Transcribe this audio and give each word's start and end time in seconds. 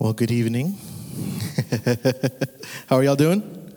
Well, 0.00 0.14
good 0.14 0.30
evening. 0.30 0.78
How 2.88 2.96
are 2.96 3.04
y'all 3.04 3.16
doing? 3.16 3.70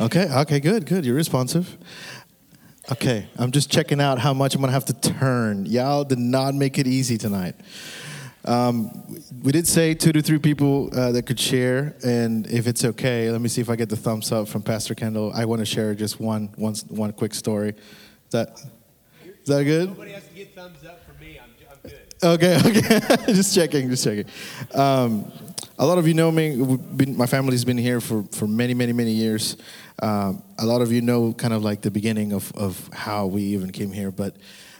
Okay, 0.00 0.28
okay, 0.28 0.58
good, 0.58 0.84
good. 0.84 1.06
You're 1.06 1.14
responsive. 1.14 1.78
Okay, 2.90 3.28
I'm 3.36 3.52
just 3.52 3.70
checking 3.70 4.00
out 4.00 4.18
how 4.18 4.34
much 4.34 4.56
I'm 4.56 4.60
gonna 4.62 4.72
have 4.72 4.86
to 4.86 4.92
turn. 4.94 5.64
Y'all 5.66 6.02
did 6.02 6.18
not 6.18 6.56
make 6.56 6.76
it 6.76 6.88
easy 6.88 7.18
tonight. 7.18 7.54
Um, 8.44 9.16
we 9.44 9.52
did 9.52 9.68
say 9.68 9.94
two 9.94 10.10
to 10.10 10.22
three 10.22 10.40
people 10.40 10.90
uh, 10.92 11.12
that 11.12 11.22
could 11.24 11.38
share, 11.38 11.94
and 12.04 12.48
if 12.48 12.66
it's 12.66 12.84
okay, 12.84 13.30
let 13.30 13.40
me 13.40 13.48
see 13.48 13.60
if 13.60 13.70
I 13.70 13.76
get 13.76 13.88
the 13.88 13.96
thumbs 13.96 14.32
up 14.32 14.48
from 14.48 14.62
Pastor 14.62 14.96
Kendall. 14.96 15.30
I 15.32 15.44
want 15.44 15.60
to 15.60 15.66
share 15.66 15.94
just 15.94 16.18
one, 16.18 16.52
one, 16.56 16.74
one 16.88 17.12
quick 17.12 17.32
story. 17.32 17.68
Is 17.68 18.32
that, 18.32 18.60
is 19.24 19.46
that 19.46 19.62
good? 19.62 19.90
Nobody 19.90 20.10
has 20.10 20.26
to 20.26 20.34
get 20.34 20.52
thumbs 20.52 20.84
up 20.84 21.06
for 21.06 21.12
me. 21.22 21.38
I'm. 21.40 21.53
Okay, 22.22 22.56
okay. 22.64 23.00
just 23.26 23.54
checking, 23.54 23.90
just 23.90 24.04
checking. 24.04 24.26
Um, 24.74 25.30
a 25.78 25.86
lot 25.86 25.98
of 25.98 26.06
you 26.06 26.14
know 26.14 26.30
me. 26.30 26.56
Been, 26.96 27.16
my 27.16 27.26
family's 27.26 27.64
been 27.64 27.78
here 27.78 28.00
for, 28.00 28.22
for 28.32 28.46
many, 28.46 28.74
many, 28.74 28.92
many 28.92 29.10
years. 29.10 29.56
Um, 30.00 30.42
a 30.58 30.66
lot 30.66 30.82
of 30.82 30.92
you 30.92 31.00
know 31.00 31.32
kind 31.32 31.52
of 31.52 31.64
like 31.64 31.82
the 31.82 31.90
beginning 31.90 32.32
of, 32.32 32.52
of 32.54 32.88
how 32.92 33.26
we 33.26 33.42
even 33.42 33.72
came 33.72 33.92
here. 33.92 34.10
But 34.10 34.36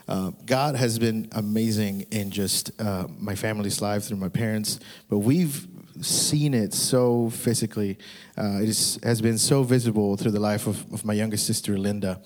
uh, 0.07 0.31
God 0.47 0.77
has 0.77 0.99
been 0.99 1.29
amazing 1.33 2.07
in 2.11 2.31
just 2.31 2.71
uh, 2.81 3.07
my 3.19 3.35
family's 3.35 3.83
life 3.83 4.05
through 4.05 4.19
my 4.19 4.29
parents. 4.29 4.79
But 5.09 5.19
we've 5.19 5.67
seen 6.01 6.55
it 6.55 6.73
so 6.73 7.31
physically. 7.31 7.99
Uh, 8.39 8.61
it 8.63 8.69
is, 8.69 8.99
has 9.03 9.21
been 9.21 9.39
so 9.39 9.63
visible 9.65 10.17
through 10.17 10.33
the 10.33 10.41
life 10.41 10.67
of, 10.67 10.93
of 10.93 11.05
my 11.05 11.15
youngest 11.15 11.47
sister, 11.47 11.77
Linda, 11.77 12.21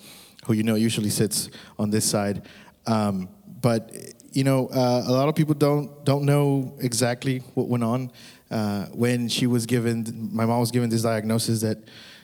who 0.45 0.53
you 0.53 0.63
know 0.63 0.75
usually 0.75 1.09
sits 1.09 1.49
on 1.79 1.89
this 1.89 2.05
side. 2.05 2.43
Um, 2.85 3.29
but 3.61 3.91
you 4.31 4.43
know, 4.43 4.67
uh, 4.67 5.03
a 5.07 5.11
lot 5.11 5.29
of 5.29 5.35
people 5.35 5.53
don't 5.53 6.03
don't 6.05 6.25
know 6.25 6.73
exactly 6.79 7.39
what 7.53 7.67
went 7.67 7.83
on 7.83 8.11
uh, 8.51 8.85
when 8.87 9.27
she 9.27 9.47
was 9.47 9.65
given. 9.65 10.29
My 10.31 10.45
mom 10.45 10.59
was 10.59 10.71
given 10.71 10.89
this 10.89 11.03
diagnosis 11.03 11.61
that 11.61 11.77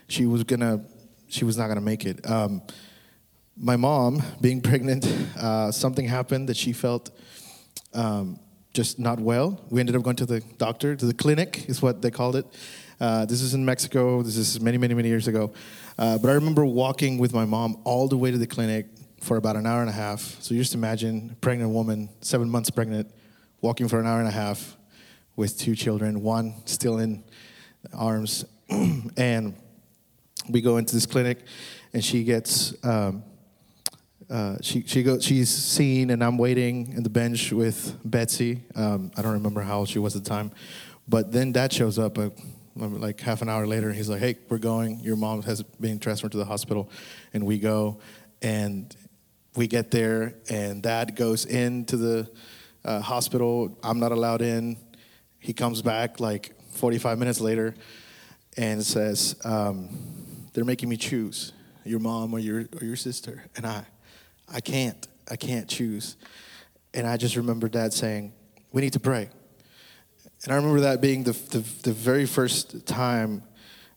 she 0.07 0.25
was 0.25 0.43
gonna, 0.43 0.83
she 1.27 1.45
was 1.45 1.57
not 1.57 1.67
gonna 1.67 1.81
make 1.81 2.05
it. 2.05 2.29
Um, 2.29 2.61
my 3.57 3.75
mom, 3.75 4.21
being 4.41 4.61
pregnant, 4.69 5.05
uh, 5.37 5.71
something 5.71 6.07
happened 6.07 6.49
that 6.49 6.57
she 6.57 6.73
felt 6.73 7.11
um, 7.93 8.39
just 8.73 8.99
not 8.99 9.19
well. 9.19 9.61
We 9.69 9.79
ended 9.79 9.95
up 9.95 10.03
going 10.03 10.17
to 10.17 10.25
the 10.25 10.41
doctor, 10.57 10.95
to 10.95 11.05
the 11.05 11.13
clinic, 11.13 11.65
is 11.67 11.81
what 11.81 12.01
they 12.01 12.11
called 12.11 12.35
it. 12.35 12.45
Uh, 12.99 13.25
this 13.25 13.41
is 13.41 13.53
in 13.53 13.65
Mexico. 13.65 14.21
This 14.21 14.37
is 14.37 14.59
many, 14.61 14.77
many, 14.77 14.93
many 14.93 15.09
years 15.09 15.27
ago. 15.27 15.53
Uh, 15.97 16.17
but 16.17 16.29
I 16.29 16.33
remember 16.33 16.65
walking 16.65 17.17
with 17.17 17.33
my 17.33 17.45
mom 17.45 17.77
all 17.83 18.07
the 18.07 18.17
way 18.17 18.31
to 18.31 18.37
the 18.37 18.47
clinic 18.47 18.87
for 19.25 19.37
about 19.37 19.55
an 19.55 19.65
hour 19.65 19.81
and 19.81 19.89
a 19.89 19.93
half. 19.93 20.21
So 20.39 20.53
you 20.53 20.61
just 20.61 20.75
imagine 20.75 21.31
a 21.31 21.35
pregnant 21.37 21.71
woman, 21.71 22.09
seven 22.21 22.47
months 22.47 22.69
pregnant, 22.69 23.09
walking 23.59 23.87
for 23.87 23.99
an 23.99 24.05
hour 24.05 24.19
and 24.19 24.27
a 24.27 24.31
half 24.31 24.77
with 25.35 25.57
two 25.57 25.75
children, 25.75 26.21
one 26.21 26.53
still 26.65 26.99
in 26.99 27.23
arms. 27.91 28.45
and 29.17 29.55
we 30.47 30.61
go 30.61 30.77
into 30.77 30.93
this 30.93 31.07
clinic, 31.07 31.39
and 31.91 32.05
she 32.05 32.23
gets. 32.23 32.75
Um, 32.85 33.23
uh, 34.29 34.57
she 34.61 34.81
she 34.87 35.03
goes 35.03 35.23
she's 35.23 35.49
seen 35.49 36.09
and 36.09 36.23
I'm 36.23 36.39
waiting 36.39 36.93
in 36.93 37.03
the 37.03 37.11
bench 37.11 37.51
with 37.51 37.95
Betsy. 38.03 38.63
Um, 38.73 39.11
I 39.15 39.21
don't 39.21 39.33
remember 39.33 39.61
how 39.61 39.79
old 39.79 39.89
she 39.89 39.99
was 39.99 40.15
at 40.15 40.23
the 40.23 40.29
time, 40.29 40.51
but 41.07 41.31
then 41.31 41.51
Dad 41.51 41.71
shows 41.71 41.99
up 41.99 42.17
uh, 42.17 42.29
like 42.75 43.21
half 43.21 43.43
an 43.43 43.49
hour 43.49 43.67
later. 43.67 43.87
And 43.87 43.95
he's 43.95 44.09
like, 44.09 44.21
"Hey, 44.21 44.37
we're 44.49 44.57
going. 44.57 44.99
Your 45.01 45.15
mom 45.15 45.43
has 45.43 45.61
been 45.61 45.99
transferred 45.99 46.31
to 46.31 46.39
the 46.39 46.45
hospital," 46.45 46.89
and 47.33 47.45
we 47.45 47.59
go, 47.59 47.99
and 48.41 48.95
we 49.55 49.67
get 49.67 49.91
there, 49.91 50.35
and 50.49 50.81
Dad 50.81 51.15
goes 51.15 51.45
into 51.45 51.97
the 51.97 52.29
uh, 52.83 52.99
hospital. 52.99 53.77
I'm 53.83 53.99
not 53.99 54.11
allowed 54.11 54.41
in. 54.41 54.77
He 55.39 55.53
comes 55.53 55.81
back 55.81 56.19
like 56.19 56.53
45 56.71 57.17
minutes 57.17 57.39
later, 57.39 57.75
and 58.57 58.83
says, 58.83 59.35
um, 59.43 59.89
"They're 60.53 60.65
making 60.65 60.89
me 60.89 60.97
choose 60.97 61.53
your 61.83 61.99
mom 61.99 62.33
or 62.33 62.39
your 62.39 62.65
or 62.79 62.85
your 62.85 62.95
sister," 62.95 63.45
and 63.55 63.65
I. 63.65 63.85
I 64.47 64.61
can't. 64.61 65.07
I 65.29 65.35
can't 65.35 65.67
choose. 65.67 66.17
And 66.93 67.07
I 67.07 67.17
just 67.17 67.35
remember 67.35 67.67
dad 67.67 67.93
saying, 67.93 68.33
We 68.71 68.81
need 68.81 68.93
to 68.93 68.99
pray. 68.99 69.29
And 70.43 70.53
I 70.53 70.55
remember 70.55 70.81
that 70.81 71.01
being 71.01 71.23
the, 71.23 71.31
the, 71.31 71.59
the 71.83 71.91
very 71.91 72.25
first 72.25 72.85
time, 72.85 73.43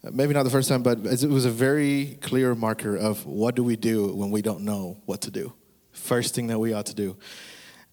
maybe 0.03 0.34
not 0.34 0.44
the 0.44 0.50
first 0.50 0.69
time, 0.69 0.82
but 0.82 0.98
it 1.04 1.28
was 1.28 1.44
a 1.44 1.50
very 1.50 2.19
clear 2.20 2.54
marker 2.54 2.97
of 2.97 3.26
what 3.26 3.54
do 3.54 3.62
we 3.62 3.76
do 3.76 4.14
when 4.14 4.31
we 4.31 4.42
don't 4.42 4.60
know 4.60 5.00
what 5.06 5.22
to 5.22 5.31
do. 5.31 5.53
First 5.92 6.34
thing 6.34 6.47
that 6.48 6.59
we 6.59 6.72
ought 6.72 6.86
to 6.86 6.94
do. 6.94 7.16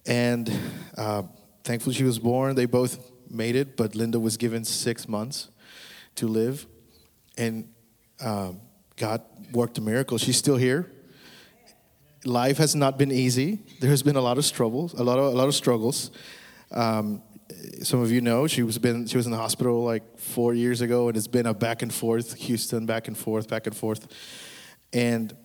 And 0.06 0.52
uh, 0.98 1.24
thankfully, 1.64 1.96
she 1.96 2.04
was 2.04 2.20
born. 2.20 2.56
They 2.56 2.66
both 2.66 3.00
made 3.30 3.56
it, 3.56 3.76
but 3.76 3.96
Linda 3.96 4.20
was 4.20 4.38
given 4.38 4.64
six 4.64 5.08
months 5.08 5.50
to 6.16 6.28
live. 6.28 6.68
And 7.38 7.70
um, 8.24 8.62
God 8.96 9.22
worked 9.52 9.78
a 9.78 9.82
miracle. 9.82 10.18
She's 10.18 10.38
still 10.38 10.58
here 10.58 10.92
life 12.26 12.58
has 12.58 12.76
not 12.76 12.98
been 12.98 13.12
easy. 13.12 13.60
There 13.80 13.90
has 13.90 14.04
been 14.04 14.16
a 14.16 14.22
lot 14.22 14.38
of 14.38 14.46
struggles, 14.46 14.94
a 14.94 15.04
lot 15.04 15.20
of 15.20 15.34
a 15.34 15.38
lot 15.38 15.48
of 15.48 15.56
struggles. 15.56 16.12
Um, 16.72 17.22
some 17.84 18.02
of 18.02 18.12
you 18.12 18.22
know 18.22 18.48
she 18.48 18.64
was 18.64 18.78
been 18.78 19.06
she 19.08 19.18
was 19.18 19.26
in 19.26 19.32
the 19.32 19.38
hospital 19.38 19.84
like 19.84 20.18
four 20.18 20.54
years 20.54 20.82
ago, 20.82 21.08
and 21.08 21.18
it's 21.18 21.28
been 21.28 21.46
a 21.46 21.54
back 21.54 21.82
and 21.82 21.94
forth, 21.94 22.34
Houston, 22.36 22.86
back 22.86 23.08
and 23.08 23.18
forth, 23.18 23.48
back 23.48 23.68
and 23.68 23.76
forth. 23.76 24.08
And 24.94 25.36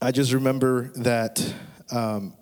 I 0.00 0.12
just 0.12 0.32
remember 0.32 0.90
that 0.96 1.54
um, 1.90 2.34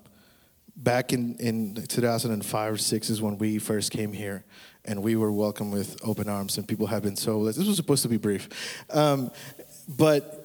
back 0.76 1.12
in 1.12 1.36
in 1.36 1.74
2005 1.74 2.72
or 2.72 2.76
six 2.76 3.10
is 3.10 3.20
when 3.20 3.38
we 3.38 3.58
first 3.58 3.90
came 3.90 4.12
here, 4.12 4.44
and 4.84 5.02
we 5.02 5.16
were 5.16 5.32
welcomed 5.32 5.72
with 5.72 5.98
open 6.04 6.28
arms, 6.28 6.56
and 6.58 6.66
people 6.66 6.86
have 6.86 7.02
been 7.02 7.16
so. 7.16 7.44
This 7.44 7.58
was 7.58 7.76
supposed 7.76 8.02
to 8.02 8.08
be 8.08 8.16
brief, 8.16 8.48
um, 8.90 9.30
but 9.88 10.42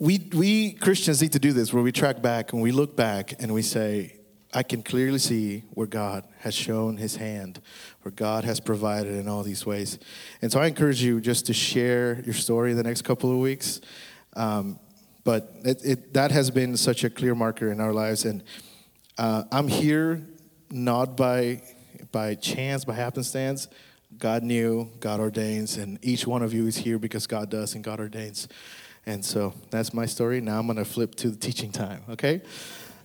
we, 0.00 0.30
we 0.32 0.72
Christians 0.72 1.20
need 1.20 1.32
to 1.32 1.38
do 1.38 1.52
this 1.52 1.72
where 1.72 1.82
we 1.82 1.92
track 1.92 2.22
back 2.22 2.54
and 2.54 2.62
we 2.62 2.72
look 2.72 2.96
back 2.96 3.34
and 3.38 3.52
we 3.52 3.60
say, 3.60 4.16
I 4.52 4.62
can 4.64 4.82
clearly 4.82 5.18
see 5.18 5.64
where 5.70 5.86
God 5.86 6.24
has 6.40 6.54
shown 6.54 6.96
his 6.96 7.16
hand, 7.16 7.60
where 8.02 8.12
God 8.12 8.44
has 8.44 8.58
provided 8.58 9.14
in 9.14 9.28
all 9.28 9.42
these 9.42 9.64
ways. 9.64 9.98
And 10.42 10.50
so 10.50 10.60
I 10.60 10.66
encourage 10.66 11.02
you 11.02 11.20
just 11.20 11.46
to 11.46 11.52
share 11.52 12.20
your 12.24 12.34
story 12.34 12.72
the 12.72 12.82
next 12.82 13.02
couple 13.02 13.30
of 13.30 13.38
weeks. 13.38 13.80
Um, 14.34 14.80
but 15.22 15.52
it, 15.64 15.84
it, 15.84 16.14
that 16.14 16.32
has 16.32 16.50
been 16.50 16.76
such 16.76 17.04
a 17.04 17.10
clear 17.10 17.34
marker 17.34 17.70
in 17.70 17.80
our 17.80 17.92
lives. 17.92 18.24
And 18.24 18.42
uh, 19.18 19.44
I'm 19.52 19.68
here 19.68 20.26
not 20.70 21.16
by, 21.16 21.62
by 22.10 22.34
chance, 22.34 22.84
by 22.84 22.94
happenstance. 22.94 23.68
God 24.18 24.42
knew, 24.42 24.90
God 24.98 25.20
ordains, 25.20 25.76
and 25.76 25.98
each 26.02 26.26
one 26.26 26.42
of 26.42 26.52
you 26.52 26.66
is 26.66 26.76
here 26.76 26.98
because 26.98 27.26
God 27.28 27.50
does 27.50 27.74
and 27.74 27.84
God 27.84 28.00
ordains. 28.00 28.48
And 29.06 29.24
so 29.24 29.54
that's 29.70 29.94
my 29.94 30.06
story. 30.06 30.40
Now 30.40 30.58
I'm 30.58 30.66
going 30.66 30.76
to 30.76 30.84
flip 30.84 31.14
to 31.16 31.30
the 31.30 31.36
teaching 31.36 31.70
time, 31.70 32.02
okay? 32.10 32.42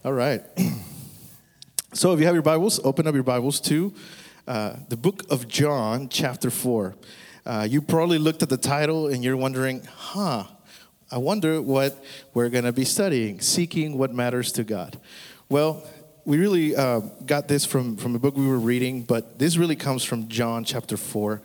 All 0.03 0.13
right. 0.13 0.41
so 1.95 2.11
if 2.11 2.19
you 2.19 2.25
have 2.25 2.35
your 2.35 2.43
Bibles, 2.43 2.81
open 2.83 3.07
up 3.07 3.13
your 3.13 3.23
Bibles 3.23 3.61
to 3.61 3.93
uh, 4.49 4.75
the 4.89 4.97
book 4.97 5.23
of 5.31 5.47
John, 5.47 6.09
chapter 6.09 6.51
4. 6.51 6.93
Uh, 7.45 7.67
you 7.69 7.81
probably 7.81 8.17
looked 8.17 8.43
at 8.43 8.49
the 8.49 8.57
title 8.57 9.07
and 9.07 9.23
you're 9.23 9.37
wondering, 9.37 9.81
huh, 9.95 10.43
I 11.09 11.19
wonder 11.19 11.61
what 11.61 12.03
we're 12.33 12.49
going 12.49 12.65
to 12.65 12.73
be 12.73 12.83
studying, 12.83 13.39
seeking 13.39 13.97
what 13.97 14.13
matters 14.13 14.51
to 14.53 14.65
God. 14.65 14.99
Well, 15.47 15.87
we 16.25 16.37
really 16.37 16.75
uh, 16.75 16.99
got 17.25 17.47
this 17.47 17.63
from, 17.63 17.95
from 17.95 18.13
a 18.13 18.19
book 18.19 18.35
we 18.35 18.45
were 18.45 18.59
reading, 18.59 19.03
but 19.03 19.39
this 19.39 19.55
really 19.55 19.77
comes 19.77 20.03
from 20.03 20.27
John 20.27 20.65
chapter 20.65 20.97
4, 20.97 21.41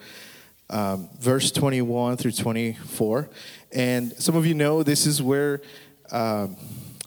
um, 0.70 1.08
verse 1.20 1.52
21 1.52 2.16
through 2.16 2.32
24. 2.32 3.30
And 3.70 4.12
some 4.14 4.34
of 4.34 4.46
you 4.46 4.54
know 4.54 4.82
this 4.82 5.06
is 5.06 5.22
where. 5.22 5.62
Um, 6.10 6.56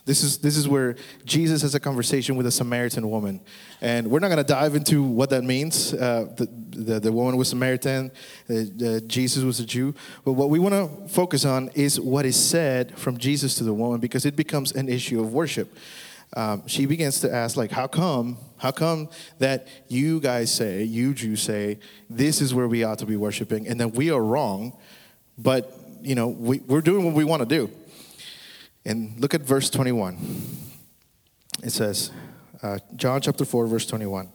this 0.05 0.21
is, 0.21 0.39
this 0.39 0.57
is 0.57 0.67
where 0.67 0.95
Jesus 1.23 1.61
has 1.61 1.75
a 1.75 1.79
conversation 1.79 2.35
with 2.35 2.45
a 2.45 2.51
Samaritan 2.51 3.09
woman. 3.09 3.39
And 3.79 4.07
we're 4.07 4.19
not 4.19 4.27
going 4.27 4.37
to 4.37 4.43
dive 4.43 4.75
into 4.75 5.01
what 5.01 5.29
that 5.29 5.43
means. 5.43 5.93
Uh, 5.93 6.27
the, 6.35 6.45
the, 6.71 6.99
the, 6.99 7.11
woman 7.11 7.37
was 7.37 7.47
Samaritan, 7.47 8.11
uh, 8.49 8.99
Jesus 9.07 9.43
was 9.43 9.61
a 9.61 9.65
Jew. 9.65 9.95
But 10.25 10.33
what 10.33 10.49
we 10.49 10.59
want 10.59 10.73
to 10.73 11.07
focus 11.07 11.45
on 11.45 11.69
is 11.69 12.01
what 12.01 12.25
is 12.25 12.35
said 12.35 12.97
from 12.97 13.17
Jesus 13.17 13.55
to 13.55 13.63
the 13.63 13.73
woman 13.73 14.01
because 14.01 14.25
it 14.25 14.35
becomes 14.35 14.73
an 14.73 14.89
issue 14.89 15.21
of 15.21 15.33
worship. 15.33 15.73
Um, 16.35 16.67
she 16.67 16.85
begins 16.85 17.21
to 17.21 17.33
ask, 17.33 17.55
like, 17.55 17.71
how 17.71 17.87
come, 17.87 18.37
how 18.57 18.71
come 18.71 19.07
that 19.39 19.67
you 19.87 20.19
guys 20.19 20.53
say, 20.53 20.83
you 20.83 21.13
Jews 21.13 21.43
say, 21.43 21.79
this 22.09 22.41
is 22.41 22.53
where 22.53 22.67
we 22.67 22.83
ought 22.83 22.99
to 22.99 23.05
be 23.05 23.15
worshiping, 23.15 23.67
and 23.67 23.79
that 23.79 23.89
we 23.89 24.09
are 24.09 24.21
wrong, 24.21 24.75
but 25.37 25.79
you 26.01 26.15
know, 26.15 26.27
we, 26.27 26.59
we're 26.59 26.81
doing 26.81 27.05
what 27.05 27.13
we 27.13 27.23
want 27.23 27.41
to 27.41 27.45
do. 27.47 27.71
And 28.85 29.19
look 29.19 29.33
at 29.33 29.41
verse 29.41 29.69
21. 29.69 30.17
It 31.63 31.71
says, 31.71 32.11
uh, 32.61 32.79
John 32.95 33.21
chapter 33.21 33.45
4, 33.45 33.67
verse 33.67 33.85
21. 33.85 34.29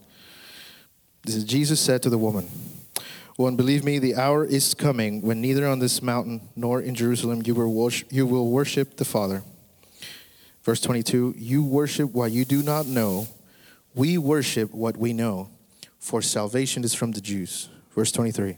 This 1.23 1.35
is 1.35 1.43
Jesus 1.43 1.79
said 1.79 2.01
to 2.03 2.09
the 2.09 2.17
woman, 2.17 2.47
Woman, 3.37 3.55
believe 3.55 3.85
me, 3.85 3.99
the 3.99 4.15
hour 4.15 4.43
is 4.43 4.73
coming 4.73 5.21
when 5.21 5.39
neither 5.39 5.65
on 5.65 5.79
this 5.79 6.01
mountain 6.01 6.41
nor 6.55 6.81
in 6.81 6.93
Jerusalem 6.93 7.41
you 7.45 7.55
will 7.55 7.71
worship, 7.71 8.11
you 8.11 8.25
will 8.25 8.49
worship 8.51 8.97
the 8.97 9.05
Father. 9.05 9.43
Verse 10.63 10.81
22 10.81 11.35
You 11.37 11.63
worship 11.63 12.11
what 12.11 12.31
you 12.31 12.43
do 12.43 12.61
not 12.63 12.85
know. 12.85 13.27
We 13.95 14.17
worship 14.17 14.73
what 14.73 14.97
we 14.97 15.13
know, 15.13 15.49
for 15.99 16.21
salvation 16.21 16.83
is 16.83 16.93
from 16.93 17.13
the 17.13 17.21
Jews. 17.21 17.69
Verse 17.95 18.11
23. 18.11 18.57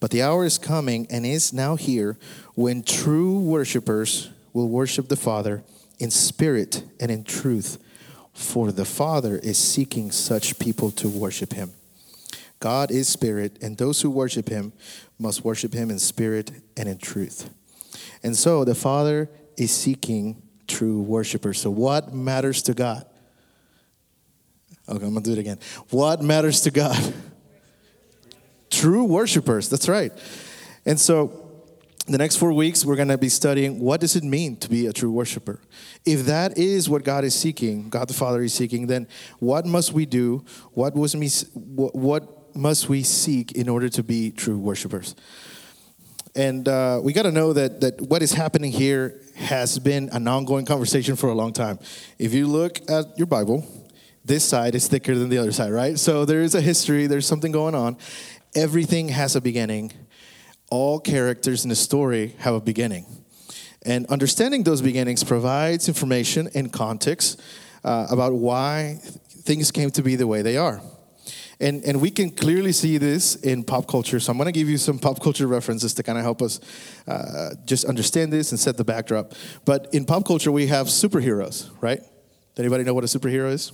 But 0.00 0.10
the 0.10 0.22
hour 0.22 0.44
is 0.44 0.58
coming 0.58 1.06
and 1.10 1.24
is 1.24 1.52
now 1.52 1.76
here 1.76 2.18
when 2.54 2.82
true 2.82 3.38
worshipers 3.38 4.30
will 4.54 4.68
worship 4.68 5.08
the 5.08 5.16
Father 5.16 5.62
in 5.98 6.10
spirit 6.10 6.82
and 6.98 7.10
in 7.10 7.24
truth, 7.24 7.76
for 8.32 8.72
the 8.72 8.86
Father 8.86 9.36
is 9.36 9.58
seeking 9.58 10.10
such 10.10 10.58
people 10.58 10.90
to 10.92 11.08
worship 11.08 11.52
him. 11.52 11.72
God 12.60 12.90
is 12.90 13.08
spirit, 13.08 13.58
and 13.60 13.76
those 13.76 14.00
who 14.00 14.10
worship 14.10 14.48
him 14.48 14.72
must 15.18 15.44
worship 15.44 15.74
him 15.74 15.90
in 15.90 15.98
spirit 15.98 16.50
and 16.78 16.88
in 16.88 16.96
truth. 16.96 17.50
And 18.22 18.34
so 18.34 18.64
the 18.64 18.74
Father 18.74 19.28
is 19.58 19.70
seeking 19.70 20.42
true 20.66 21.02
worshipers. 21.02 21.60
So, 21.60 21.70
what 21.70 22.14
matters 22.14 22.62
to 22.62 22.74
God? 22.74 23.04
Okay, 24.88 25.04
I'm 25.04 25.14
gonna 25.14 25.20
do 25.20 25.32
it 25.32 25.38
again. 25.38 25.58
What 25.90 26.22
matters 26.22 26.62
to 26.62 26.70
God? 26.70 27.14
True 28.70 29.04
worshipers, 29.04 29.68
that's 29.68 29.88
right. 29.88 30.12
And 30.84 30.98
so, 30.98 31.43
the 32.06 32.18
next 32.18 32.36
four 32.36 32.52
weeks, 32.52 32.84
we're 32.84 32.96
gonna 32.96 33.16
be 33.16 33.28
studying 33.28 33.80
what 33.80 34.00
does 34.00 34.14
it 34.14 34.24
mean 34.24 34.56
to 34.58 34.68
be 34.68 34.86
a 34.86 34.92
true 34.92 35.10
worshiper. 35.10 35.60
If 36.04 36.26
that 36.26 36.58
is 36.58 36.88
what 36.88 37.02
God 37.04 37.24
is 37.24 37.34
seeking, 37.34 37.88
God 37.88 38.08
the 38.08 38.14
Father 38.14 38.42
is 38.42 38.52
seeking, 38.52 38.86
then 38.86 39.08
what 39.38 39.64
must 39.64 39.92
we 39.92 40.04
do? 40.04 40.44
What 40.72 40.94
was 40.94 41.16
me? 41.16 41.28
What 41.54 42.54
must 42.54 42.88
we 42.88 43.02
seek 43.02 43.52
in 43.52 43.68
order 43.68 43.88
to 43.88 44.02
be 44.02 44.30
true 44.30 44.58
worshipers? 44.58 45.14
And 46.36 46.68
uh, 46.68 47.00
we 47.02 47.12
got 47.12 47.22
to 47.22 47.30
know 47.30 47.52
that, 47.52 47.80
that 47.80 48.00
what 48.00 48.20
is 48.20 48.32
happening 48.32 48.72
here 48.72 49.20
has 49.36 49.78
been 49.78 50.08
an 50.10 50.26
ongoing 50.26 50.66
conversation 50.66 51.14
for 51.14 51.28
a 51.28 51.34
long 51.34 51.52
time. 51.52 51.78
If 52.18 52.34
you 52.34 52.48
look 52.48 52.78
at 52.90 53.16
your 53.16 53.28
Bible, 53.28 53.64
this 54.24 54.44
side 54.44 54.74
is 54.74 54.88
thicker 54.88 55.14
than 55.14 55.28
the 55.28 55.38
other 55.38 55.52
side, 55.52 55.72
right? 55.72 55.98
So 55.98 56.24
there 56.24 56.42
is 56.42 56.54
a 56.54 56.60
history, 56.60 57.06
there's 57.06 57.26
something 57.26 57.52
going 57.52 57.74
on. 57.74 57.96
Everything 58.54 59.08
has 59.08 59.36
a 59.36 59.40
beginning. 59.40 59.92
All 60.70 60.98
characters 61.00 61.64
in 61.64 61.70
a 61.70 61.74
story 61.74 62.34
have 62.38 62.54
a 62.54 62.60
beginning. 62.60 63.06
And 63.84 64.06
understanding 64.06 64.62
those 64.62 64.80
beginnings 64.80 65.22
provides 65.22 65.88
information 65.88 66.48
and 66.54 66.72
context 66.72 67.40
uh, 67.84 68.06
about 68.10 68.32
why 68.32 68.98
things 69.02 69.70
came 69.70 69.90
to 69.90 70.02
be 70.02 70.16
the 70.16 70.26
way 70.26 70.42
they 70.42 70.56
are. 70.56 70.80
And, 71.60 71.84
and 71.84 72.00
we 72.00 72.10
can 72.10 72.30
clearly 72.30 72.72
see 72.72 72.98
this 72.98 73.36
in 73.36 73.62
pop 73.62 73.86
culture. 73.86 74.18
So 74.18 74.32
I'm 74.32 74.38
going 74.38 74.46
to 74.46 74.52
give 74.52 74.68
you 74.68 74.78
some 74.78 74.98
pop 74.98 75.22
culture 75.22 75.46
references 75.46 75.94
to 75.94 76.02
kind 76.02 76.18
of 76.18 76.24
help 76.24 76.42
us 76.42 76.60
uh, 77.06 77.50
just 77.64 77.84
understand 77.84 78.32
this 78.32 78.50
and 78.50 78.58
set 78.58 78.76
the 78.76 78.84
backdrop. 78.84 79.34
But 79.64 79.88
in 79.92 80.04
pop 80.04 80.26
culture, 80.26 80.50
we 80.50 80.66
have 80.68 80.88
superheroes, 80.88 81.70
right? 81.80 82.00
Does 82.00 82.58
anybody 82.58 82.84
know 82.84 82.94
what 82.94 83.04
a 83.04 83.06
superhero 83.06 83.50
is? 83.50 83.72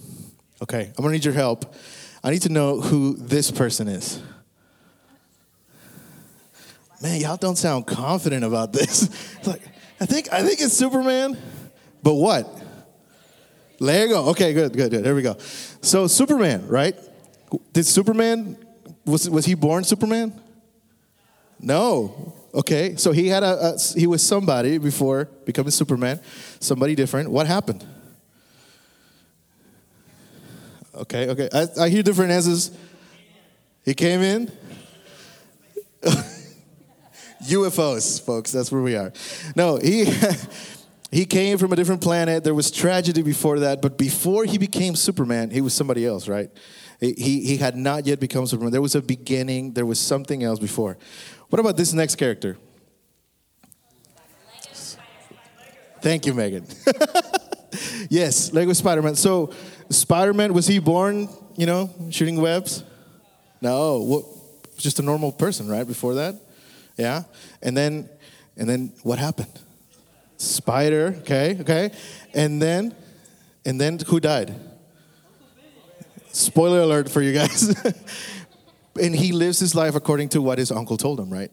Okay, 0.63 0.87
I'm 0.87 1.03
going 1.03 1.09
to 1.09 1.13
need 1.13 1.25
your 1.25 1.35
help. 1.35 1.75
I 2.23 2.31
need 2.31 2.43
to 2.43 2.51
know 2.51 2.81
who 2.81 3.17
this 3.17 3.51
person 3.51 3.89
is. 3.89 4.21
Man, 7.01 7.21
y'all 7.21 7.37
don't 7.37 7.57
sound 7.57 7.87
confident 7.87 8.45
about 8.45 8.73
this. 8.73 9.09
Like, 9.47 9.63
I 9.99 10.05
think 10.07 10.33
I 10.33 10.43
think 10.43 10.61
it's 10.61 10.75
Superman, 10.75 11.37
but 12.03 12.15
what? 12.15 12.47
Lego. 13.79 14.29
Okay, 14.31 14.53
good, 14.53 14.75
good, 14.75 14.91
good. 14.91 15.03
There 15.03 15.15
we 15.15 15.23
go. 15.23 15.37
So 15.81 16.07
Superman, 16.07 16.69
right? 16.69 16.95
Did 17.73 17.87
Superman 17.87 18.59
was 19.07 19.29
was 19.31 19.47
he 19.47 19.55
born 19.55 19.85
Superman? 19.85 20.39
No. 21.59 22.35
Okay, 22.53 22.97
so 22.97 23.13
he 23.13 23.29
had 23.29 23.43
a, 23.43 23.75
a 23.75 23.79
he 23.99 24.07
was 24.07 24.23
somebody 24.23 24.77
before 24.77 25.27
becoming 25.47 25.71
Superman, 25.71 26.21
somebody 26.59 26.95
different. 26.95 27.31
What 27.31 27.47
happened? 27.47 27.85
Okay, 30.95 31.31
okay. 31.31 31.49
I, 31.53 31.85
I 31.85 31.89
hear 31.89 32.03
different 32.03 32.33
answers. 32.33 32.71
He 33.85 33.95
came 33.95 34.21
in. 34.21 34.53
UFOs, 37.49 38.21
folks. 38.25 38.53
That's 38.53 38.71
where 38.71 38.83
we 38.83 38.97
are. 38.97 39.13
No, 39.57 39.77
he 39.77 40.07
he 41.11 41.25
came 41.25 41.59
from 41.59 41.73
a 41.73 41.77
different 41.77 42.01
planet. 42.01 42.45
There 42.45 42.55
was 42.55 42.71
tragedy 42.71 43.23
before 43.23 43.61
that, 43.61 43.83
but 43.83 43.99
before 43.99 44.45
he 44.45 44.59
became 44.59 44.95
Superman, 44.95 45.51
he 45.51 45.61
was 45.61 45.75
somebody 45.75 46.07
else, 46.07 46.29
right? 46.29 46.51
He, 47.01 47.41
he 47.41 47.57
had 47.57 47.77
not 47.77 48.07
yet 48.07 48.21
become 48.21 48.47
Superman. 48.47 48.73
There 48.73 48.83
was 48.83 48.95
a 48.95 49.01
beginning, 49.01 49.73
there 49.73 49.87
was 49.87 49.99
something 49.99 50.43
else 50.43 50.59
before. 50.59 50.99
What 51.49 51.59
about 51.59 51.79
this 51.79 51.95
next 51.95 52.17
character? 52.17 52.59
Thank 56.03 56.27
you, 56.27 56.35
Megan. 56.35 56.67
yes, 58.11 58.53
Lego 58.53 58.73
Spider 58.73 59.03
Man. 59.03 59.17
So, 59.17 59.53
Spider 59.89 60.33
Man, 60.33 60.53
was 60.53 60.67
he 60.67 60.79
born, 60.79 61.29
you 61.57 61.67
know, 61.67 61.91
shooting 62.11 62.41
webs? 62.41 62.85
No, 63.61 64.01
what, 64.01 64.25
just 64.79 64.99
a 64.99 65.03
normal 65.03 65.33
person, 65.33 65.69
right? 65.69 65.87
Before 65.87 66.15
that? 66.15 66.37
Yeah. 67.01 67.23
And 67.63 67.75
then, 67.75 68.11
and 68.59 68.69
then 68.69 68.93
what 69.03 69.19
happened? 69.19 69.59
Spider, 70.37 71.17
okay, 71.21 71.57
okay. 71.61 71.91
And 72.35 72.61
then, 72.61 72.95
and 73.65 73.81
then 73.81 73.99
who 74.07 74.21
died? 74.21 74.55
Spoiler 76.29 76.81
alert 76.81 77.09
for 77.11 77.23
you 77.23 77.33
guys. 77.33 77.75
and 79.01 79.17
he 79.17 79.33
lives 79.33 79.59
his 79.59 79.75
life 79.75 79.95
according 79.95 80.29
to 80.31 80.43
what 80.43 80.59
his 80.59 80.71
uncle 80.71 80.99
told 80.99 81.19
him, 81.19 81.31
right? 81.31 81.51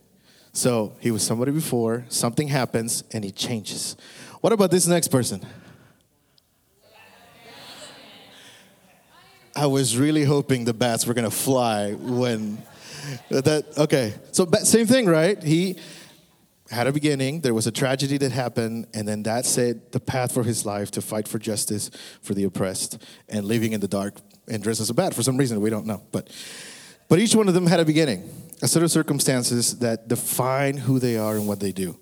So 0.51 0.93
he 0.99 1.11
was 1.11 1.23
somebody 1.23 1.51
before, 1.51 2.05
something 2.09 2.49
happens, 2.49 3.05
and 3.13 3.23
he 3.23 3.31
changes. 3.31 3.95
What 4.41 4.51
about 4.51 4.69
this 4.69 4.85
next 4.85 5.07
person? 5.07 5.45
I 9.55 9.65
was 9.65 9.97
really 9.97 10.23
hoping 10.25 10.65
the 10.65 10.73
bats 10.73 11.07
were 11.07 11.13
gonna 11.13 11.31
fly 11.31 11.93
when 11.93 12.61
that. 13.29 13.65
Okay, 13.77 14.13
so 14.31 14.45
same 14.63 14.85
thing, 14.85 15.05
right? 15.05 15.41
He 15.41 15.77
had 16.69 16.87
a 16.87 16.91
beginning. 16.91 17.41
There 17.41 17.53
was 17.53 17.67
a 17.67 17.71
tragedy 17.71 18.17
that 18.17 18.31
happened, 18.31 18.87
and 18.93 19.07
then 19.07 19.23
that 19.23 19.45
set 19.45 19.91
the 19.91 19.99
path 19.99 20.33
for 20.33 20.43
his 20.43 20.65
life 20.65 20.91
to 20.91 21.01
fight 21.01 21.27
for 21.27 21.39
justice 21.39 21.89
for 22.21 22.33
the 22.33 22.43
oppressed 22.43 23.03
and 23.29 23.45
living 23.45 23.73
in 23.73 23.79
the 23.79 23.87
dark 23.87 24.15
and 24.47 24.61
dressed 24.63 24.81
as 24.81 24.89
a 24.89 24.93
bat 24.93 25.13
for 25.13 25.23
some 25.23 25.37
reason 25.37 25.59
we 25.61 25.69
don't 25.69 25.85
know. 25.85 26.01
But 26.11 26.29
but 27.09 27.19
each 27.19 27.35
one 27.35 27.47
of 27.47 27.53
them 27.53 27.67
had 27.67 27.79
a 27.79 27.85
beginning, 27.85 28.29
a 28.61 28.67
set 28.67 28.83
of 28.83 28.91
circumstances 28.91 29.79
that 29.79 30.07
define 30.07 30.77
who 30.77 30.99
they 30.99 31.17
are 31.17 31.35
and 31.35 31.47
what 31.47 31.59
they 31.59 31.71
do. 31.71 31.97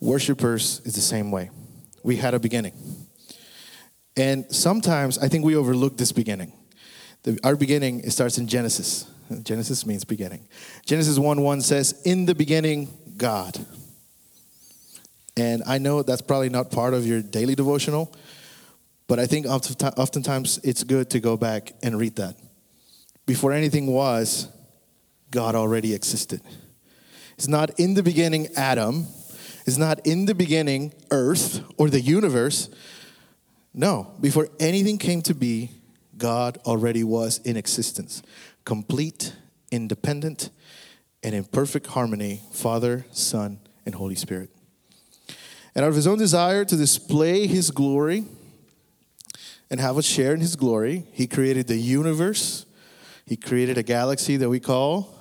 Worshippers 0.00 0.82
is 0.84 0.94
the 0.94 1.00
same 1.00 1.30
way. 1.30 1.50
We 2.02 2.16
had 2.16 2.34
a 2.34 2.38
beginning. 2.38 2.74
And 4.16 4.44
sometimes 4.54 5.18
I 5.18 5.28
think 5.28 5.44
we 5.44 5.56
overlook 5.56 5.96
this 5.96 6.12
beginning. 6.12 6.52
The, 7.22 7.38
our 7.44 7.56
beginning 7.56 8.08
starts 8.10 8.38
in 8.38 8.46
Genesis. 8.46 9.10
Genesis 9.42 9.86
means 9.86 10.04
beginning. 10.04 10.46
Genesis 10.84 11.18
1 11.18 11.40
1 11.40 11.60
says, 11.62 12.02
In 12.04 12.26
the 12.26 12.34
beginning, 12.34 12.88
God. 13.16 13.58
And 15.36 15.62
I 15.66 15.78
know 15.78 16.02
that's 16.02 16.22
probably 16.22 16.48
not 16.48 16.70
part 16.70 16.94
of 16.94 17.06
your 17.06 17.20
daily 17.20 17.54
devotional, 17.54 18.14
but 19.06 19.18
I 19.18 19.26
think 19.26 19.46
oftentimes 19.46 20.58
it's 20.64 20.82
good 20.82 21.10
to 21.10 21.20
go 21.20 21.36
back 21.36 21.74
and 21.82 21.98
read 21.98 22.16
that. 22.16 22.36
Before 23.26 23.52
anything 23.52 23.86
was, 23.86 24.48
God 25.30 25.54
already 25.54 25.94
existed. 25.94 26.40
It's 27.36 27.48
not 27.48 27.78
in 27.78 27.94
the 27.94 28.02
beginning 28.02 28.48
Adam, 28.56 29.06
it's 29.66 29.76
not 29.76 30.06
in 30.06 30.24
the 30.24 30.34
beginning 30.34 30.94
earth 31.10 31.60
or 31.76 31.90
the 31.90 32.00
universe. 32.00 32.70
No, 33.74 34.14
before 34.20 34.48
anything 34.58 34.96
came 34.96 35.20
to 35.22 35.34
be, 35.34 35.70
God 36.16 36.58
already 36.64 37.04
was 37.04 37.38
in 37.38 37.56
existence, 37.56 38.22
complete, 38.66 39.34
independent, 39.72 40.50
and 41.22 41.34
in 41.34 41.44
perfect 41.44 41.86
harmony 41.86 42.42
Father, 42.52 43.06
Son, 43.10 43.58
and 43.86 43.94
Holy 43.94 44.14
Spirit. 44.14 44.50
And 45.74 45.82
out 45.84 45.88
of 45.88 45.94
his 45.94 46.06
own 46.06 46.18
desire 46.18 46.66
to 46.66 46.76
display 46.76 47.46
his 47.46 47.70
glory, 47.70 48.26
and 49.70 49.80
have 49.80 49.96
us 49.96 50.04
share 50.04 50.34
in 50.34 50.40
his 50.40 50.54
glory. 50.54 51.06
He 51.12 51.26
created 51.26 51.66
the 51.66 51.76
universe. 51.76 52.66
He 53.24 53.36
created 53.36 53.78
a 53.78 53.82
galaxy 53.82 54.36
that 54.36 54.48
we 54.48 54.60
call 54.60 55.16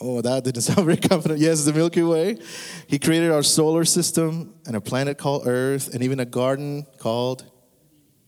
Oh, 0.00 0.22
that 0.22 0.44
didn't 0.44 0.62
sound 0.62 0.86
very 0.86 0.96
confident. 0.96 1.40
Yes, 1.40 1.64
the 1.64 1.72
Milky 1.72 2.02
Way. 2.02 2.38
He 2.86 2.98
created 2.98 3.30
our 3.30 3.42
solar 3.42 3.84
system 3.84 4.54
and 4.66 4.74
a 4.74 4.80
planet 4.80 5.18
called 5.18 5.46
Earth 5.46 5.92
and 5.94 6.02
even 6.02 6.20
a 6.20 6.24
garden 6.24 6.86
called 6.98 7.44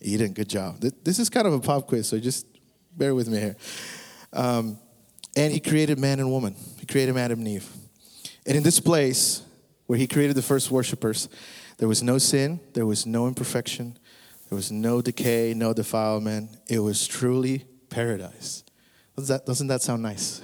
Eden. 0.00 0.32
Good 0.32 0.50
job. 0.50 0.80
This 0.80 1.18
is 1.18 1.30
kind 1.30 1.46
of 1.46 1.54
a 1.54 1.60
pop 1.60 1.86
quiz, 1.86 2.08
so 2.08 2.18
just 2.18 2.46
bear 2.96 3.14
with 3.14 3.28
me 3.28 3.38
here. 3.38 3.56
Um, 4.32 4.78
and 5.36 5.52
he 5.52 5.60
created 5.60 5.98
man 5.98 6.20
and 6.20 6.30
woman. 6.30 6.54
He 6.78 6.86
created 6.86 7.16
Adam 7.16 7.38
and 7.40 7.48
Eve. 7.48 7.68
And 8.46 8.56
in 8.56 8.62
this 8.62 8.80
place 8.80 9.42
where 9.86 9.98
he 9.98 10.06
created 10.06 10.36
the 10.36 10.42
first 10.42 10.70
worshipers, 10.70 11.28
there 11.78 11.88
was 11.88 12.02
no 12.02 12.18
sin, 12.18 12.60
there 12.74 12.86
was 12.86 13.06
no 13.06 13.26
imperfection, 13.26 13.98
there 14.48 14.56
was 14.56 14.70
no 14.70 15.00
decay, 15.00 15.54
no 15.54 15.72
defilement. 15.72 16.50
It 16.68 16.80
was 16.80 17.06
truly 17.06 17.64
paradise. 17.88 18.64
Doesn't 19.16 19.34
that, 19.34 19.46
doesn't 19.46 19.66
that 19.68 19.82
sound 19.82 20.02
nice? 20.02 20.42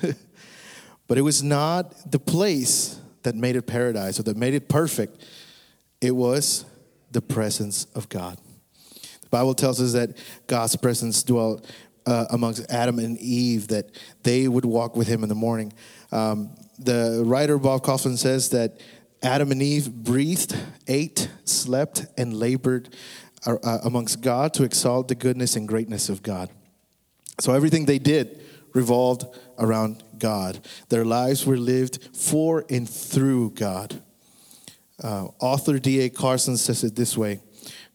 but 1.08 1.18
it 1.18 1.22
was 1.22 1.42
not 1.42 2.10
the 2.10 2.18
place 2.18 3.00
that 3.22 3.34
made 3.34 3.56
it 3.56 3.62
paradise 3.62 4.18
or 4.18 4.22
that 4.24 4.36
made 4.36 4.54
it 4.54 4.68
perfect. 4.68 5.24
It 6.00 6.12
was 6.12 6.64
the 7.10 7.20
presence 7.20 7.86
of 7.94 8.08
God. 8.08 8.38
The 9.22 9.28
Bible 9.30 9.54
tells 9.54 9.80
us 9.80 9.92
that 9.92 10.16
God's 10.46 10.76
presence 10.76 11.22
dwelt 11.22 11.70
uh, 12.08 12.24
amongst 12.30 12.70
Adam 12.70 12.98
and 12.98 13.18
Eve 13.18 13.68
that 13.68 13.90
they 14.22 14.48
would 14.48 14.64
walk 14.64 14.96
with 14.96 15.06
him 15.06 15.22
in 15.22 15.28
the 15.28 15.34
morning. 15.34 15.74
Um, 16.10 16.56
the 16.78 17.22
writer 17.24 17.58
Bob 17.58 17.82
Kauflin 17.82 18.16
says 18.16 18.48
that 18.50 18.80
Adam 19.22 19.52
and 19.52 19.60
Eve 19.60 19.92
breathed, 19.92 20.56
ate, 20.86 21.28
slept, 21.44 22.06
and 22.16 22.32
labored 22.32 22.94
uh, 23.46 23.56
uh, 23.62 23.78
amongst 23.84 24.22
God 24.22 24.54
to 24.54 24.64
exalt 24.64 25.08
the 25.08 25.14
goodness 25.14 25.54
and 25.54 25.68
greatness 25.68 26.08
of 26.08 26.22
God. 26.22 26.48
So 27.40 27.52
everything 27.52 27.84
they 27.84 27.98
did 27.98 28.42
revolved 28.72 29.26
around 29.58 30.02
God. 30.18 30.60
Their 30.88 31.04
lives 31.04 31.44
were 31.44 31.58
lived 31.58 32.16
for 32.16 32.64
and 32.70 32.88
through 32.88 33.50
God. 33.50 34.00
Uh, 35.02 35.26
author 35.40 35.78
D.A. 35.78 36.08
Carson 36.08 36.56
says 36.56 36.84
it 36.84 36.96
this 36.96 37.18
way 37.18 37.40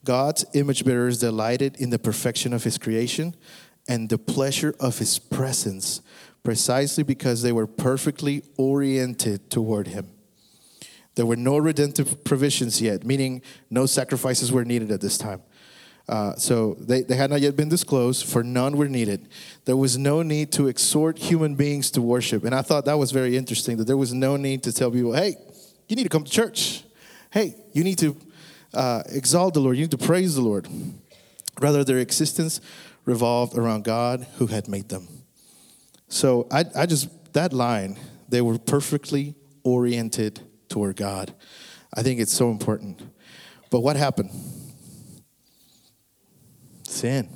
God's 0.05 0.45
image 0.53 0.85
bearers 0.85 1.19
delighted 1.19 1.77
in 1.77 1.89
the 1.89 1.99
perfection 1.99 2.53
of 2.53 2.63
his 2.63 2.77
creation 2.77 3.35
and 3.87 4.09
the 4.09 4.17
pleasure 4.17 4.75
of 4.79 4.99
his 4.99 5.19
presence 5.19 6.01
precisely 6.43 7.03
because 7.03 7.41
they 7.41 7.51
were 7.51 7.67
perfectly 7.67 8.43
oriented 8.57 9.49
toward 9.49 9.87
him. 9.87 10.07
There 11.15 11.25
were 11.25 11.35
no 11.35 11.57
redemptive 11.57 12.23
provisions 12.23 12.81
yet, 12.81 13.05
meaning 13.05 13.41
no 13.69 13.85
sacrifices 13.85 14.51
were 14.51 14.65
needed 14.65 14.91
at 14.91 14.99
this 14.99 15.17
time. 15.17 15.41
Uh, 16.09 16.35
so 16.35 16.75
they, 16.79 17.01
they 17.01 17.15
had 17.15 17.29
not 17.29 17.39
yet 17.39 17.55
been 17.55 17.69
disclosed, 17.69 18.25
for 18.25 18.43
none 18.43 18.75
were 18.75 18.89
needed. 18.89 19.29
There 19.65 19.77
was 19.77 19.97
no 19.97 20.21
need 20.21 20.51
to 20.53 20.67
exhort 20.67 21.17
human 21.17 21.55
beings 21.55 21.91
to 21.91 22.01
worship. 22.01 22.43
And 22.43 22.53
I 22.53 22.61
thought 22.61 22.85
that 22.85 22.97
was 22.97 23.11
very 23.11 23.37
interesting 23.37 23.77
that 23.77 23.85
there 23.85 23.95
was 23.95 24.13
no 24.13 24.35
need 24.35 24.63
to 24.63 24.73
tell 24.73 24.91
people, 24.91 25.13
hey, 25.13 25.35
you 25.87 25.95
need 25.95 26.03
to 26.03 26.09
come 26.09 26.25
to 26.25 26.31
church. 26.31 26.83
Hey, 27.31 27.55
you 27.71 27.83
need 27.83 27.99
to 27.99 28.17
uh, 28.73 29.03
exalt 29.09 29.53
the 29.53 29.61
Lord. 29.61 29.77
You 29.77 29.83
need 29.83 29.91
to 29.91 29.97
praise 29.97 30.35
the 30.35 30.41
Lord. 30.41 30.67
Rather, 31.61 31.83
their 31.83 31.99
existence 31.99 32.59
revolved 33.05 33.57
around 33.57 33.83
God 33.83 34.25
who 34.37 34.47
had 34.47 34.67
made 34.67 34.89
them. 34.89 35.07
So 36.07 36.47
I, 36.51 36.65
I 36.75 36.85
just, 36.85 37.33
that 37.33 37.53
line, 37.53 37.97
they 38.29 38.41
were 38.41 38.57
perfectly 38.57 39.35
oriented 39.63 40.41
toward 40.69 40.95
God. 40.95 41.33
I 41.93 42.03
think 42.03 42.19
it's 42.19 42.33
so 42.33 42.49
important. 42.49 43.01
But 43.69 43.81
what 43.81 43.95
happened? 43.95 44.31
Sin. 46.83 47.29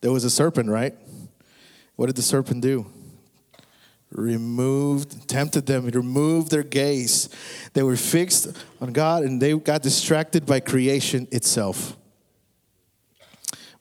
There 0.00 0.12
was 0.12 0.24
a 0.24 0.30
serpent, 0.30 0.70
right? 0.70 0.94
What 1.96 2.06
did 2.06 2.16
the 2.16 2.22
serpent 2.22 2.62
do? 2.62 2.86
Removed, 4.10 5.28
tempted 5.28 5.66
them, 5.66 5.86
it 5.86 5.94
removed 5.94 6.50
their 6.50 6.62
gaze. 6.62 7.28
They 7.74 7.82
were 7.82 7.96
fixed 7.96 8.56
on 8.80 8.92
God 8.92 9.24
and 9.24 9.42
they 9.42 9.52
got 9.58 9.82
distracted 9.82 10.46
by 10.46 10.60
creation 10.60 11.28
itself. 11.30 11.97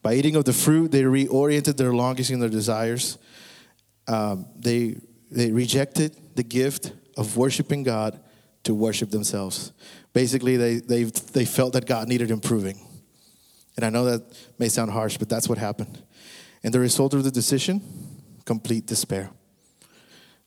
By 0.07 0.13
eating 0.13 0.37
of 0.37 0.45
the 0.45 0.53
fruit, 0.53 0.93
they 0.93 1.01
reoriented 1.01 1.75
their 1.75 1.91
longings 1.91 2.29
and 2.29 2.41
their 2.41 2.47
desires. 2.47 3.17
Um, 4.07 4.45
they, 4.55 5.01
they 5.29 5.51
rejected 5.51 6.15
the 6.33 6.43
gift 6.43 6.93
of 7.17 7.35
worshiping 7.35 7.83
God 7.83 8.17
to 8.63 8.73
worship 8.73 9.09
themselves. 9.09 9.73
Basically, 10.13 10.55
they, 10.55 10.75
they, 10.75 11.03
they 11.03 11.43
felt 11.43 11.73
that 11.73 11.87
God 11.87 12.07
needed 12.07 12.31
improving. 12.31 12.79
And 13.75 13.83
I 13.83 13.89
know 13.89 14.05
that 14.05 14.21
may 14.57 14.69
sound 14.69 14.91
harsh, 14.91 15.17
but 15.17 15.27
that's 15.27 15.49
what 15.49 15.57
happened. 15.57 16.01
And 16.63 16.73
the 16.73 16.79
result 16.79 17.13
of 17.13 17.25
the 17.25 17.31
decision 17.31 17.81
complete 18.45 18.85
despair. 18.85 19.29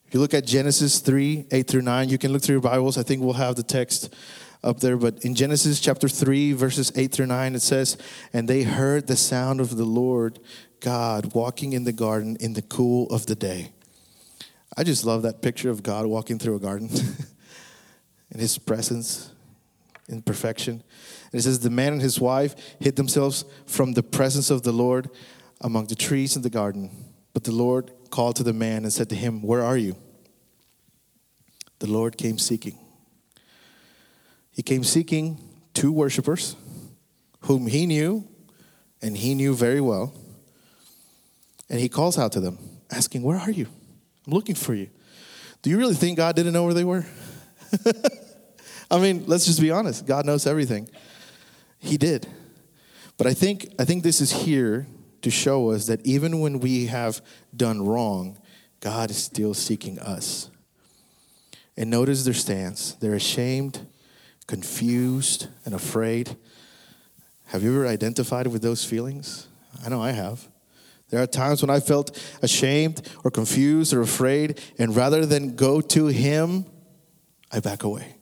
If 0.07 0.15
you 0.15 0.21
look 0.21 0.33
at 0.33 0.47
Genesis 0.47 1.01
3 1.01 1.49
8 1.51 1.69
through 1.69 1.83
9, 1.83 2.09
you 2.09 2.17
can 2.17 2.33
look 2.33 2.41
through 2.41 2.55
your 2.55 2.63
Bibles. 2.63 2.97
I 2.97 3.03
think 3.03 3.23
we'll 3.23 3.35
have 3.35 3.57
the 3.57 3.63
text 3.63 4.15
up 4.63 4.81
there. 4.81 4.97
But 4.97 5.25
in 5.25 5.35
Genesis 5.35 5.81
chapter 5.81 6.09
3, 6.09 6.53
verses 6.53 6.93
8 6.95 7.13
through 7.13 7.27
9, 7.27 7.55
it 7.55 7.63
says, 7.63 7.97
And 8.33 8.49
they 8.49 8.63
heard 8.63 9.07
the 9.07 9.17
sound 9.17 9.61
of 9.61 9.77
the 9.77 9.85
Lord 9.85 10.39
God 10.81 11.35
walking 11.35 11.73
in 11.73 11.85
the 11.85 11.93
garden 11.93 12.37
in 12.41 12.55
the 12.55 12.63
cool 12.63 13.07
of 13.09 13.27
the 13.27 13.35
day. 13.35 13.73
I 14.77 14.85
just 14.85 15.05
love 15.05 15.23
that 15.23 15.43
picture 15.43 15.71
of 15.71 15.83
God 15.83 16.07
walking 16.07 16.39
through 16.39 16.57
a 16.57 16.61
garden 16.61 16.89
in 18.31 18.41
his 18.41 18.57
presence, 18.57 19.33
in 20.09 20.23
perfection. 20.23 20.83
And 21.33 21.39
it 21.39 21.43
says, 21.43 21.61
The 21.61 21.71
man 21.71 21.95
and 21.95 22.03
his 22.03 22.21
wife 22.21 22.55
hid 22.79 22.97
themselves 22.97 23.45
from 23.67 23.93
the 23.93 24.03
presence 24.03 24.51
of 24.51 24.63
the 24.63 24.73
Lord 24.73 25.11
among 25.61 25.87
the 25.87 25.95
trees 25.95 26.37
in 26.37 26.43
the 26.43 26.51
garden. 26.51 26.91
But 27.33 27.45
the 27.45 27.53
Lord 27.53 27.93
called 28.11 28.37
to 28.37 28.43
the 28.43 28.53
man 28.53 28.85
and 28.85 28.93
said 28.93 29.09
to 29.11 29.15
him, 29.15 29.43
Where 29.43 29.63
are 29.63 29.77
you? 29.77 29.97
The 31.81 31.89
Lord 31.89 32.17
came 32.17 32.39
seeking. 32.39 32.79
He 34.53 34.63
came 34.63 34.85
seeking 34.85 35.39
two 35.75 35.93
worshipers 35.93 36.57
whom 37.43 37.67
he 37.67 37.87
knew 37.87 38.27
and 39.03 39.17
he 39.17 39.35
knew 39.35 39.55
very 39.55 39.81
well. 39.81 40.13
And 41.69 41.79
he 41.79 41.89
calls 41.89 42.19
out 42.19 42.33
to 42.33 42.41
them, 42.41 42.59
asking, 42.91 43.23
Where 43.23 43.39
are 43.39 43.51
you? 43.51 43.67
I'm 44.27 44.33
looking 44.33 44.57
for 44.57 44.75
you. 44.75 44.89
Do 45.63 45.71
you 45.71 45.79
really 45.79 45.95
think 45.95 46.17
God 46.17 46.37
didn't 46.37 46.53
know 46.53 46.65
where 46.65 46.75
they 46.75 46.85
were? 46.85 47.07
I 48.91 48.99
mean, 48.99 49.25
let's 49.27 49.47
just 49.47 49.61
be 49.61 49.71
honest. 49.71 50.07
God 50.07 50.27
knows 50.27 50.47
everything. 50.47 50.89
He 51.79 51.97
did. 51.97 52.27
But 53.17 53.27
I 53.27 53.35
think 53.35 53.73
I 53.79 53.85
think 53.85 54.03
this 54.03 54.21
is 54.21 54.33
here 54.33 54.87
to 55.23 55.31
show 55.31 55.71
us 55.71 55.87
that 55.87 56.05
even 56.05 56.41
when 56.41 56.61
we 56.61 56.87
have 56.87 57.21
done 57.55 57.83
wrong, 57.83 58.39
God 58.81 59.11
is 59.11 59.19
still 59.19 59.55
seeking 59.55 59.99
us. 59.99 60.51
And 61.77 61.91
notice 61.91 62.25
their 62.25 62.35
stance. 62.35 62.95
They're 62.95 63.15
ashamed, 63.15 63.87
confused, 64.51 65.47
and 65.65 65.75
afraid. 65.75 66.37
Have 67.47 67.63
you 67.63 67.71
ever 67.71 67.87
identified 67.87 68.49
with 68.49 68.63
those 68.63 68.85
feelings? 68.85 69.47
I 69.87 69.89
know 69.89 70.03
I 70.03 70.11
have. 70.11 70.49
There 71.09 71.23
are 71.23 71.27
times 71.29 71.63
when 71.63 71.71
I 71.71 71.79
felt 71.79 72.21
ashamed 72.43 73.09
or 73.23 73.31
confused 73.31 73.95
or 73.95 74.01
afraid, 74.01 74.61
and 74.77 74.97
rather 74.97 75.25
than 75.25 75.55
go 75.55 75.81
to 75.81 76.07
Him, 76.09 76.67
I 77.53 77.61
back 77.61 77.85
away 77.85 78.17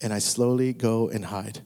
and 0.00 0.10
I 0.10 0.20
slowly 0.20 0.72
go 0.72 1.10
and 1.10 1.22
hide. 1.26 1.60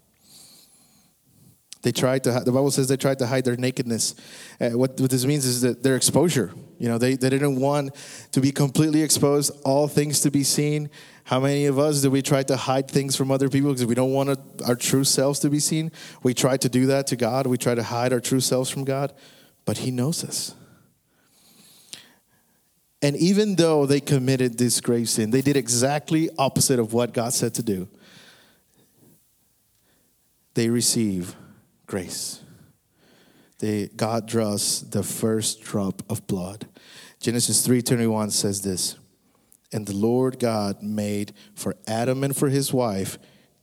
They 1.83 1.93
tried 1.93 2.25
to, 2.25 2.33
the 2.45 2.51
Bible 2.51 2.73
says 2.73 2.89
they 2.89 2.97
tried 2.97 3.21
to 3.21 3.27
hide 3.29 3.45
their 3.45 3.57
nakedness. 3.57 4.17
Uh, 4.61 4.71
what, 4.71 5.01
what 5.01 5.11
this 5.11 5.25
means 5.25 5.45
is 5.47 5.61
that 5.61 5.85
their 5.85 5.95
exposure. 5.95 6.53
You 6.81 6.89
know, 6.89 6.99
they, 6.99 7.15
they 7.15 7.31
didn't 7.31 7.61
want 7.61 7.95
to 8.33 8.41
be 8.41 8.51
completely 8.51 9.03
exposed, 9.03 9.53
all 9.65 9.87
things 9.87 10.21
to 10.23 10.31
be 10.33 10.43
seen. 10.43 10.91
How 11.27 11.41
many 11.41 11.67
of 11.67 11.77
us 11.77 12.03
do 12.03 12.11
we 12.13 12.23
try 12.23 12.45
to 12.45 12.57
hide 12.57 12.89
things 12.89 13.17
from 13.17 13.33
other 13.33 13.49
people 13.49 13.71
because 13.71 13.85
we 13.85 13.97
don't 13.97 14.13
want 14.13 14.39
our 14.65 14.77
true 14.77 15.03
selves 15.03 15.41
to 15.41 15.51
be 15.51 15.59
seen? 15.59 15.91
We 16.23 16.35
try 16.35 16.57
to 16.57 16.69
do 16.69 16.87
that 16.87 17.09
to 17.09 17.17
God. 17.17 17.49
We 17.49 17.59
try 17.59 17.75
to 17.75 17.83
hide 17.83 18.13
our 18.13 18.21
true 18.21 18.39
selves 18.39 18.71
from 18.71 18.85
God, 18.85 19.13
but 19.65 19.79
He 19.79 19.91
knows 19.91 20.23
us. 20.23 20.55
And 23.03 23.17
even 23.17 23.57
though 23.57 23.87
they 23.87 23.99
committed 23.99 24.57
this 24.57 24.81
grave 24.81 25.09
sin, 25.09 25.33
they 25.33 25.43
did 25.43 25.57
exactly 25.57 26.31
opposite 26.39 26.79
of 26.79 26.93
what 26.93 27.13
God 27.13 27.33
said 27.33 27.55
to 27.55 27.63
do 27.63 27.89
they 30.55 30.71
receive 30.71 31.35
grace. 31.87 32.41
They, 33.59 33.89
God 33.89 34.27
draws 34.27 34.89
the 34.89 35.03
first 35.03 35.61
drop 35.63 36.03
of 36.09 36.25
blood. 36.29 36.69
Genesis 37.21 37.67
3:21 37.67 38.31
says 38.31 38.63
this, 38.63 38.95
and 39.73 39.87
the 39.87 39.97
Lord 39.97 40.39
God 40.39 40.83
made 40.83 41.33
for 41.55 41.77
Adam 41.87 42.25
and 42.25 42.37
for 42.37 42.49
his 42.49 42.73
wife 42.73 43.19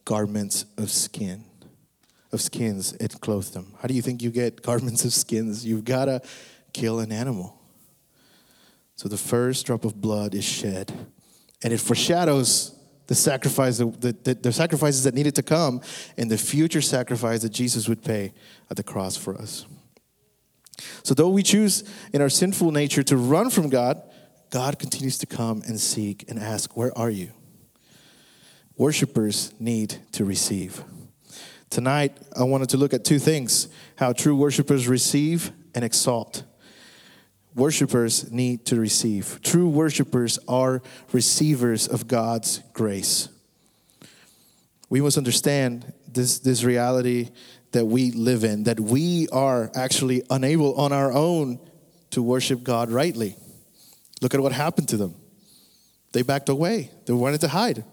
garments 0.06 0.66
of 0.78 0.92
skin. 0.92 1.46
Of 2.32 2.42
skins, 2.42 2.94
and 2.94 3.22
clothed 3.22 3.54
them. 3.54 3.76
How 3.80 3.88
do 3.88 3.94
you 3.94 4.02
think 4.02 4.22
you 4.22 4.32
get 4.32 4.62
garments 4.64 5.06
of 5.06 5.14
skins? 5.14 5.66
You've 5.66 5.86
got 5.86 6.06
to 6.06 6.22
kill 6.74 7.00
an 7.00 7.12
animal. 7.12 7.60
So 8.96 9.08
the 9.08 9.18
first 9.18 9.66
drop 9.66 9.86
of 9.86 10.00
blood 10.00 10.34
is 10.34 10.44
shed, 10.44 10.92
and 11.64 11.74
it 11.74 11.80
foreshadows 11.80 12.76
the 13.08 13.16
sacrifice, 13.16 13.78
the, 13.78 13.86
the, 13.86 14.34
the, 14.34 14.54
sacrifices 14.54 15.04
that 15.04 15.14
needed 15.14 15.36
to 15.36 15.44
come, 15.44 15.82
and 16.18 16.32
the 16.32 16.38
future 16.38 16.82
sacrifice 16.82 17.42
that 17.42 17.52
Jesus 17.52 17.90
would 17.90 18.02
pay 18.02 18.34
at 18.70 18.78
the 18.78 18.84
cross 18.84 19.18
for 19.18 19.36
us. 19.36 19.66
So, 21.04 21.14
though 21.14 21.30
we 21.30 21.44
choose 21.44 21.84
in 22.14 22.22
our 22.22 22.30
sinful 22.30 22.72
nature 22.72 23.04
to 23.04 23.18
run 23.18 23.50
from 23.50 23.70
God, 23.70 24.02
God 24.54 24.78
continues 24.78 25.18
to 25.18 25.26
come 25.26 25.64
and 25.66 25.80
seek 25.80 26.30
and 26.30 26.38
ask, 26.38 26.78
Where 26.78 26.96
are 26.96 27.10
you? 27.10 27.32
Worshippers 28.78 29.52
need 29.60 29.98
to 30.12 30.26
receive. 30.26 30.84
Tonight, 31.72 32.16
I 32.38 32.44
wanted 32.44 32.70
to 32.70 32.78
look 32.78 32.94
at 32.94 33.04
two 33.04 33.18
things 33.18 33.68
how 33.96 34.14
true 34.14 34.36
worshipers 34.36 34.88
receive 34.88 35.52
and 35.74 35.84
exalt 35.84 36.44
worshipers 37.56 38.32
need 38.32 38.64
to 38.68 38.80
receive. 38.80 39.40
True 39.42 39.68
worshipers 39.68 40.38
are 40.48 40.84
receivers 41.12 41.88
of 41.88 42.08
God's 42.08 42.60
grace. 42.74 43.30
We 44.88 45.02
must 45.02 45.18
understand 45.18 45.92
this, 46.08 46.38
this 46.38 46.64
reality 46.64 47.32
that 47.72 47.86
we 47.86 48.12
live 48.12 48.44
in, 48.44 48.66
that 48.66 48.80
we 48.80 49.28
are 49.30 49.72
actually 49.74 50.22
unable 50.30 50.76
on 50.76 50.92
our 50.94 51.12
own 51.12 51.60
to 52.12 52.22
worship 52.22 52.62
God 52.62 52.92
rightly. 52.92 53.36
Look 54.22 54.34
at 54.34 54.40
what 54.40 54.52
happened 54.52 54.90
to 54.90 54.98
them. 54.98 55.16
They 56.12 56.22
backed 56.22 56.50
away, 56.50 56.92
they 57.06 57.14
wanted 57.14 57.42
to 57.42 57.48
hide. 57.48 57.84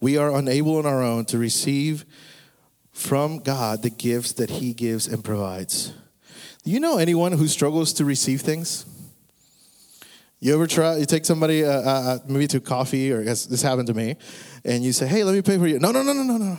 We 0.00 0.18
are 0.18 0.34
unable 0.34 0.76
on 0.76 0.86
our 0.86 1.02
own 1.02 1.24
to 1.26 1.38
receive 1.38 2.04
from 2.92 3.38
God 3.38 3.82
the 3.82 3.90
gifts 3.90 4.34
that 4.34 4.50
He 4.50 4.74
gives 4.74 5.06
and 5.08 5.24
provides. 5.24 5.92
Do 6.64 6.70
you 6.70 6.80
know 6.80 6.98
anyone 6.98 7.32
who 7.32 7.48
struggles 7.48 7.94
to 7.94 8.04
receive 8.04 8.42
things? 8.42 8.84
You 10.38 10.54
ever 10.54 10.66
try? 10.66 10.98
You 10.98 11.06
take 11.06 11.24
somebody 11.24 11.64
uh, 11.64 11.70
uh, 11.70 11.82
uh 11.82 12.18
maybe 12.28 12.46
to 12.48 12.60
coffee, 12.60 13.10
or 13.10 13.24
this 13.24 13.62
happened 13.62 13.86
to 13.86 13.94
me, 13.94 14.16
and 14.64 14.84
you 14.84 14.92
say, 14.92 15.06
"Hey, 15.06 15.24
let 15.24 15.34
me 15.34 15.40
pay 15.40 15.56
for 15.56 15.66
you." 15.66 15.78
No, 15.78 15.92
no, 15.92 16.02
no, 16.02 16.12
no, 16.12 16.22
no, 16.22 16.36
no. 16.36 16.58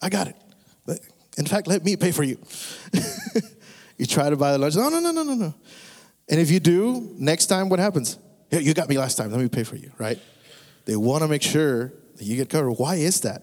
I 0.00 0.08
got 0.08 0.28
it. 0.28 0.36
In 1.36 1.46
fact, 1.46 1.66
let 1.66 1.84
me 1.84 1.96
pay 1.96 2.12
for 2.12 2.22
you. 2.22 2.38
you 3.98 4.06
try 4.06 4.30
to 4.30 4.36
buy 4.36 4.52
the 4.52 4.58
lunch. 4.58 4.76
No, 4.76 4.88
no, 4.88 5.00
no, 5.00 5.10
no, 5.10 5.22
no, 5.22 5.34
no. 5.34 5.54
And 6.28 6.40
if 6.40 6.50
you 6.50 6.60
do, 6.60 7.14
next 7.18 7.46
time, 7.46 7.68
what 7.68 7.78
happens? 7.78 8.18
Here, 8.50 8.60
you 8.60 8.74
got 8.74 8.88
me 8.88 8.98
last 8.98 9.16
time. 9.16 9.30
Let 9.30 9.40
me 9.40 9.48
pay 9.48 9.64
for 9.64 9.76
you, 9.76 9.92
right? 9.98 10.18
They 10.84 10.96
want 10.96 11.22
to 11.22 11.28
make 11.28 11.42
sure 11.42 11.92
that 12.16 12.24
you 12.24 12.36
get 12.36 12.48
covered. 12.48 12.72
Why 12.72 12.96
is 12.96 13.20
that? 13.22 13.42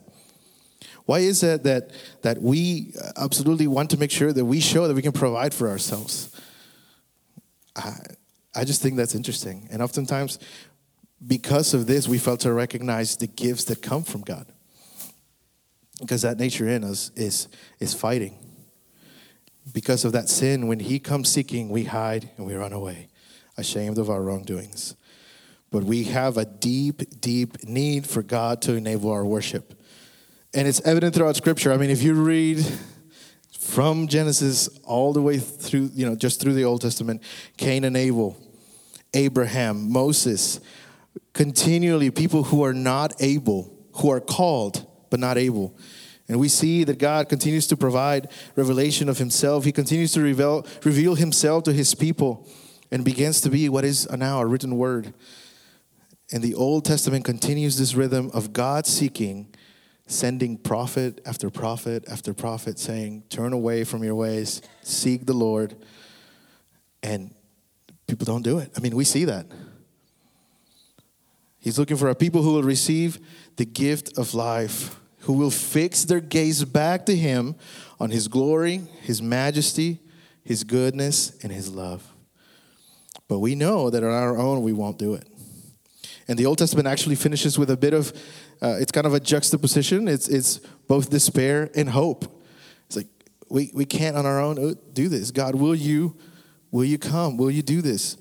Why 1.06 1.20
is 1.20 1.44
it 1.44 1.64
that 1.64 1.92
that 2.22 2.42
we 2.42 2.94
absolutely 3.18 3.68
want 3.68 3.90
to 3.92 3.98
make 3.98 4.12
sure 4.12 4.32
that 4.32 4.46
we 4.46 4.60
show 4.60 4.88
that 4.88 4.94
we 4.94 5.02
can 5.02 5.12
provide 5.12 5.54
for 5.54 5.68
ourselves? 5.70 6.30
I, 7.76 7.98
I 8.56 8.64
just 8.64 8.82
think 8.82 8.98
that's 8.98 9.16
interesting. 9.16 9.68
And 9.72 9.82
oftentimes, 9.82 10.40
because 11.26 11.74
of 11.74 11.88
this, 11.88 12.08
we 12.08 12.18
fail 12.18 12.38
to 12.38 12.54
recognize 12.54 13.18
the 13.18 13.28
gifts 13.28 13.66
that 13.66 13.82
come 13.82 14.04
from 14.04 14.22
God. 14.22 14.52
Because 16.00 16.24
that 16.24 16.40
nature 16.40 16.68
in 16.68 16.84
us 16.84 17.12
is, 17.16 17.48
is 17.80 17.94
fighting. 17.94 18.38
Because 19.72 20.06
of 20.06 20.12
that 20.14 20.30
sin, 20.30 20.68
when 20.68 20.80
He 20.80 21.00
comes 21.00 21.30
seeking, 21.30 21.70
we 21.70 21.84
hide 21.84 22.30
and 22.38 22.46
we 22.46 22.56
run 22.56 22.74
away, 22.74 23.10
ashamed 23.58 23.98
of 23.98 24.10
our 24.10 24.22
wrongdoings. 24.22 24.96
But 25.70 25.84
we 25.84 26.06
have 26.06 26.38
a 26.38 26.46
deep, 26.46 27.22
deep 27.22 27.64
need 27.64 28.08
for 28.08 28.22
God 28.22 28.62
to 28.64 28.74
enable 28.74 29.12
our 29.12 29.26
worship. 29.26 29.74
And 30.54 30.68
it's 30.68 30.82
evident 30.82 31.16
throughout 31.16 31.38
Scripture. 31.38 31.72
I 31.72 31.78
mean, 31.78 31.90
if 31.90 32.04
you 32.04 32.14
read 32.14 32.66
from 33.58 34.08
Genesis 34.08 34.68
all 34.84 35.14
the 35.14 35.22
way 35.22 35.38
through, 35.38 35.92
you 35.94 36.06
know, 36.06 36.16
just 36.16 36.42
through 36.42 36.54
the 36.54 36.66
Old 36.66 36.82
Testament, 36.82 37.22
Cain 37.58 37.86
and 37.86 37.96
Abel, 37.96 38.36
Abraham, 39.14 39.92
Moses, 39.92 40.60
continually 41.34 42.12
people 42.12 42.44
who 42.44 42.64
are 42.64 42.74
not 42.74 43.14
able, 43.22 43.74
who 43.98 44.10
are 44.10 44.20
called 44.20 44.88
but 45.10 45.20
not 45.20 45.38
able. 45.38 45.78
And 46.32 46.40
we 46.40 46.48
see 46.48 46.86
that 46.86 46.98
God 46.98 47.28
continues 47.28 47.68
to 47.68 47.76
provide 47.76 48.30
revelation 48.56 49.10
of 49.10 49.18
himself. 49.18 49.66
He 49.66 49.74
continues 49.74 50.14
to 50.14 50.22
reveal, 50.22 50.66
reveal 50.86 51.16
himself 51.16 51.66
to 51.66 51.74
his 51.74 51.94
people 51.94 52.48
and 52.90 53.04
begins 53.04 53.42
to 53.42 53.50
be 53.50 53.68
what 53.68 53.84
is 53.84 54.10
now 54.10 54.40
a 54.40 54.46
written 54.46 54.78
word. 54.78 55.14
And 56.32 56.42
the 56.42 56.56
Old 56.56 56.86
Testament 56.86 57.26
continues 57.26 57.78
this 57.78 57.96
rhythm 57.96 58.32
of 58.34 58.54
God 58.54 58.88
seeking, 58.88 59.54
sending 60.08 60.58
prophet 60.58 61.20
after 61.26 61.50
prophet 61.50 62.06
after 62.10 62.34
prophet, 62.34 62.80
saying, 62.80 63.26
Turn 63.28 63.52
away 63.52 63.84
from 63.84 64.02
your 64.02 64.16
ways, 64.16 64.62
seek 64.84 65.26
the 65.26 65.34
Lord. 65.34 65.76
And 67.04 67.36
people 68.08 68.24
don't 68.24 68.42
do 68.42 68.58
it. 68.60 68.72
I 68.78 68.80
mean, 68.80 68.96
we 68.96 69.04
see 69.04 69.26
that. 69.26 69.48
He's 71.60 71.78
looking 71.78 71.98
for 71.98 72.08
a 72.08 72.16
people 72.16 72.42
who 72.42 72.54
will 72.54 72.64
receive 72.64 73.20
the 73.58 73.66
gift 73.66 74.18
of 74.18 74.34
life 74.34 75.01
who 75.22 75.34
will 75.34 75.52
fix 75.52 76.04
their 76.04 76.20
gaze 76.20 76.64
back 76.64 77.06
to 77.06 77.16
Him 77.16 77.56
on 78.00 78.12
His 78.12 78.28
glory, 78.28 78.82
His 79.02 79.22
majesty, 79.22 80.00
His 80.44 80.64
goodness, 80.64 81.38
and 81.44 81.52
His 81.52 81.70
love. 81.70 82.12
But 83.28 83.40
we 83.40 83.56
know 83.56 83.90
that 83.90 84.04
on 84.04 84.12
our 84.12 84.38
own 84.38 84.62
we 84.62 84.74
won't 84.74 84.98
do 84.98 85.14
it. 85.14 85.28
And 86.28 86.38
the 86.38 86.46
Old 86.46 86.58
Testament 86.58 86.88
actually 86.88 87.16
finishes 87.16 87.58
with 87.58 87.70
a 87.70 87.78
bit 87.78 87.94
of, 87.94 88.14
uh, 88.62 88.78
it's 88.80 88.92
kind 88.92 89.08
of 89.08 89.14
a 89.14 89.20
juxtaposition. 89.20 90.08
It's, 90.08 90.28
it's 90.28 90.60
both 90.88 91.10
despair 91.10 91.70
and 91.76 91.90
hope. 91.90 92.44
It's 92.88 92.98
like, 92.98 93.08
we, 93.50 93.72
we 93.74 93.86
can't 93.86 94.16
on 94.16 94.26
our 94.26 94.40
own 94.40 94.58
uh, 94.58 94.76
do 94.94 95.10
this. 95.10 95.32
God, 95.32 95.56
will 95.56 95.76
you, 95.76 96.16
will 96.72 96.86
you 96.86 96.98
come? 96.98 97.38
Will 97.38 97.52
you 97.52 97.62
do 97.62 97.82
this? 97.82 98.18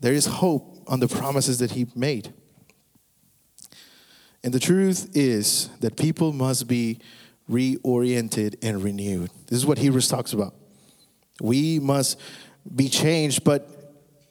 There 0.00 0.12
is 0.12 0.26
hope 0.26 0.84
on 0.86 1.00
the 1.00 1.08
promises 1.08 1.58
that 1.58 1.72
He 1.72 1.86
made. 1.94 2.32
And 4.44 4.52
the 4.52 4.60
truth 4.60 5.10
is 5.14 5.70
that 5.80 5.96
people 5.96 6.34
must 6.34 6.68
be 6.68 7.00
reoriented 7.50 8.56
and 8.62 8.84
renewed. 8.84 9.30
This 9.46 9.56
is 9.56 9.64
what 9.64 9.78
Hebrews 9.78 10.06
talks 10.06 10.34
about. 10.34 10.54
We 11.40 11.78
must 11.80 12.20
be 12.76 12.90
changed, 12.90 13.42
but 13.42 13.70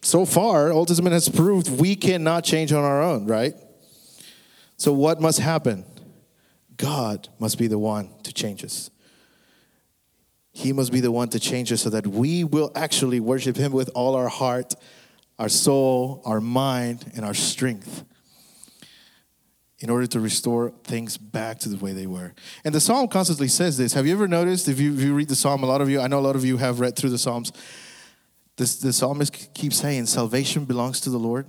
so 0.04 0.26
far, 0.26 0.72
Old 0.72 0.90
Testament 0.90 1.14
has 1.14 1.28
proved 1.28 1.68
we 1.68 1.96
cannot 1.96 2.44
change 2.44 2.72
on 2.72 2.84
our 2.84 3.02
own, 3.02 3.26
right? 3.26 3.56
So, 4.78 4.94
what 4.94 5.20
must 5.20 5.40
happen? 5.40 5.84
God 6.78 7.30
must 7.40 7.58
be 7.58 7.68
the 7.68 7.80
one 7.80 8.10
to 8.24 8.34
change 8.34 8.64
us. 8.64 8.92
He 10.52 10.74
must 10.74 10.92
be 10.92 11.00
the 11.00 11.12
one 11.12 11.30
to 11.30 11.40
change 11.40 11.72
us 11.72 11.82
so 11.82 11.90
that 11.90 12.06
we 12.06 12.44
will 12.44 12.72
actually 12.76 13.20
worship 13.20 13.58
Him 13.58 13.72
with 13.72 13.90
all 13.96 14.16
our 14.16 14.28
heart, 14.28 14.76
our 15.40 15.50
soul, 15.50 16.22
our 16.26 16.42
mind, 16.42 17.12
and 17.16 17.26
our 17.26 17.34
strength 17.34 18.04
in 19.84 19.90
order 19.90 20.08
to 20.08 20.22
restore 20.22 20.72
things 20.86 21.18
back 21.18 21.60
to 21.60 21.68
the 21.68 21.76
way 21.76 21.92
they 21.92 22.08
were. 22.08 22.34
And 22.64 22.74
the 22.74 22.80
psalm 22.80 23.10
constantly 23.10 23.50
says 23.50 23.78
this. 23.78 23.92
Have 23.92 24.08
you 24.08 24.14
ever 24.14 24.30
noticed, 24.30 24.70
if 24.70 24.80
you, 24.80 24.94
if 24.94 25.02
you 25.02 25.14
read 25.14 25.28
the 25.28 25.36
psalm, 25.36 25.62
a 25.62 25.66
lot 25.66 25.82
of 25.82 25.90
you, 25.90 26.00
I 26.00 26.08
know 26.08 26.20
a 26.20 26.22
lot 26.22 26.38
of 26.38 26.46
you 26.46 26.56
have 26.56 26.80
read 26.80 26.96
through 26.96 27.10
the 27.10 27.18
psalms, 27.18 27.52
this, 28.56 28.78
the 28.78 28.94
psalmist 28.94 29.54
keeps 29.54 29.76
saying, 29.76 30.06
salvation 30.06 30.64
belongs 30.64 31.02
to 31.02 31.10
the 31.10 31.18
Lord. 31.18 31.48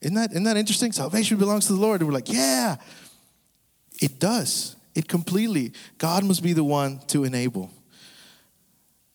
Isn't 0.00 0.14
that, 0.14 0.30
isn't 0.30 0.44
that 0.44 0.56
interesting? 0.56 0.92
Salvation 0.92 1.36
belongs 1.36 1.66
to 1.66 1.74
the 1.74 1.78
Lord. 1.78 2.00
And 2.00 2.08
we're 2.08 2.14
like, 2.14 2.32
yeah, 2.32 2.76
it 4.00 4.18
does. 4.18 4.76
It 4.94 5.06
completely. 5.06 5.74
God 5.98 6.24
must 6.24 6.42
be 6.42 6.54
the 6.54 6.64
one 6.64 7.00
to 7.08 7.24
enable. 7.24 7.70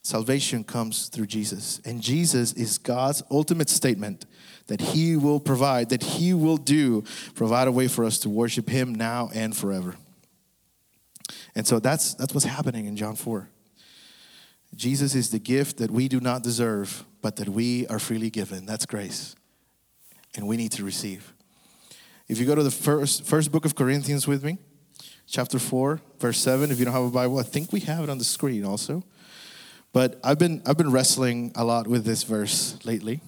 Salvation 0.04 0.64
comes 0.64 1.08
through 1.08 1.26
Jesus. 1.26 1.82
And 1.86 2.04
Jesus 2.04 2.54
is 2.54 2.78
God's 2.78 3.24
ultimate 3.32 3.72
statement 3.72 4.28
that 4.68 4.82
He 4.82 5.16
will 5.16 5.40
provide, 5.40 5.90
that 5.90 6.04
He 6.04 6.34
will 6.34 6.58
do, 6.58 7.04
provide 7.36 7.68
a 7.68 7.72
way 7.72 7.88
for 7.88 8.06
us 8.06 8.20
to 8.20 8.30
worship 8.30 8.70
Him 8.70 8.94
now 8.94 9.30
and 9.34 9.56
forever. 9.56 9.96
And 11.56 11.66
so 11.66 11.80
that's, 11.80 12.14
that's 12.16 12.34
what's 12.34 12.46
happening 12.46 12.86
in 12.86 12.96
John 12.96 13.16
4. 13.16 13.50
Jesus 14.76 15.16
is 15.16 15.30
the 15.30 15.40
gift 15.40 15.78
that 15.78 15.90
we 15.90 16.08
do 16.08 16.20
not 16.20 16.44
deserve, 16.44 17.06
but 17.22 17.38
that 17.38 17.48
we 17.48 17.88
are 17.88 18.00
freely 18.00 18.30
given. 18.30 18.66
That's 18.66 18.86
grace. 18.86 19.36
And 20.36 20.48
we 20.48 20.58
need 20.58 20.74
to 20.74 20.84
receive. 20.84 21.34
If 22.28 22.40
you 22.40 22.46
go 22.46 22.56
to 22.56 22.64
the 22.64 22.72
first, 22.72 23.26
first 23.26 23.52
book 23.52 23.66
of 23.66 23.76
Corinthians 23.76 24.28
with 24.28 24.44
me, 24.44 24.58
chapter 25.28 25.60
4, 25.60 26.02
verse 26.20 26.40
7, 26.40 26.72
if 26.72 26.80
you 26.80 26.86
don't 26.86 26.94
have 26.94 27.04
a 27.04 27.10
Bible, 27.10 27.40
I 27.40 27.44
think 27.44 27.72
we 27.72 27.80
have 27.82 28.04
it 28.04 28.10
on 28.10 28.18
the 28.18 28.24
screen 28.26 28.66
also. 28.66 29.04
But 29.94 30.20
I've 30.24 30.40
been, 30.40 30.62
I've 30.66 30.78
been 30.78 30.92
wrestling 30.92 31.54
a 31.56 31.64
lot 31.64 31.88
with 31.88 32.04
this 32.04 32.24
verse 32.24 32.78
lately 32.84 33.22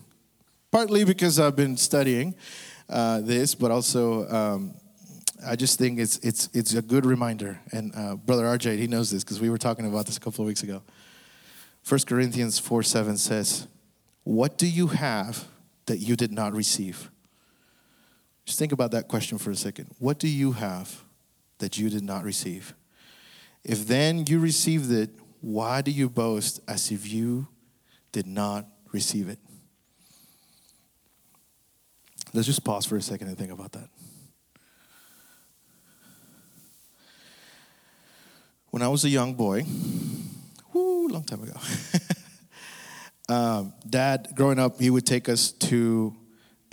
partly 0.72 1.04
because 1.04 1.40
I've 1.40 1.56
been 1.56 1.78
studying 1.78 2.36
uh, 2.90 3.22
this, 3.22 3.56
but 3.56 3.72
also 3.72 4.28
um, 4.30 4.74
I 5.46 5.56
just 5.56 5.78
think 5.78 6.00
it's 6.00 6.18
it's 6.20 6.50
it's 6.54 6.74
a 6.74 6.82
good 6.82 7.06
reminder. 7.06 7.60
And 7.72 7.94
uh, 7.96 8.16
Brother 8.16 8.44
RJ, 8.44 8.78
he 8.78 8.88
knows 8.88 9.12
this 9.12 9.24
because 9.24 9.40
we 9.40 9.50
were 9.50 9.58
talking 9.58 9.86
about 9.86 10.06
this 10.06 10.18
a 10.18 10.20
couple 10.20 10.44
of 10.44 10.48
weeks 10.48 10.64
ago. 10.64 10.82
1 11.88 12.02
Corinthians 12.02 12.60
4 12.60 12.84
7 12.84 13.18
says, 13.18 13.68
What 14.24 14.58
do 14.58 14.68
you 14.68 14.88
have 14.88 15.46
that 15.86 16.00
you 16.00 16.16
did 16.18 16.32
not 16.32 16.54
receive? 16.54 17.10
Just 18.46 18.60
think 18.60 18.72
about 18.72 18.92
that 18.92 19.08
question 19.08 19.38
for 19.38 19.52
a 19.52 19.56
second. 19.56 19.88
What 20.00 20.20
do 20.20 20.28
you 20.28 20.54
have 20.54 21.04
that 21.60 21.78
you 21.78 21.90
did 21.90 22.04
not 22.04 22.24
receive? 22.24 22.74
If 23.64 23.88
then 23.88 24.26
you 24.28 24.40
received 24.40 24.92
it, 24.92 25.12
why 25.42 25.82
do 25.82 25.92
you 25.92 26.10
boast 26.10 26.60
as 26.68 26.92
if 26.92 27.12
you 27.12 27.48
did 28.12 28.28
not 28.28 28.66
receive 28.92 29.30
it? 29.30 29.40
Let's 32.34 32.48
just 32.48 32.64
pause 32.64 32.86
for 32.86 32.98
a 32.98 33.02
second 33.02 33.28
and 33.28 33.38
think 33.38 33.52
about 33.52 33.72
that. 33.74 33.90
When 38.70 38.82
I 38.82 38.90
was 38.90 39.06
a 39.06 39.10
young 39.10 39.34
boy, 39.34 39.66
whoo, 40.74 41.08
long 41.08 41.24
time 41.24 41.44
ago, 41.44 41.54
um, 43.30 43.74
dad, 43.90 44.28
growing 44.36 44.60
up, 44.60 44.80
he 44.80 44.90
would 44.90 45.06
take 45.06 45.30
us 45.30 45.52
to 45.52 46.16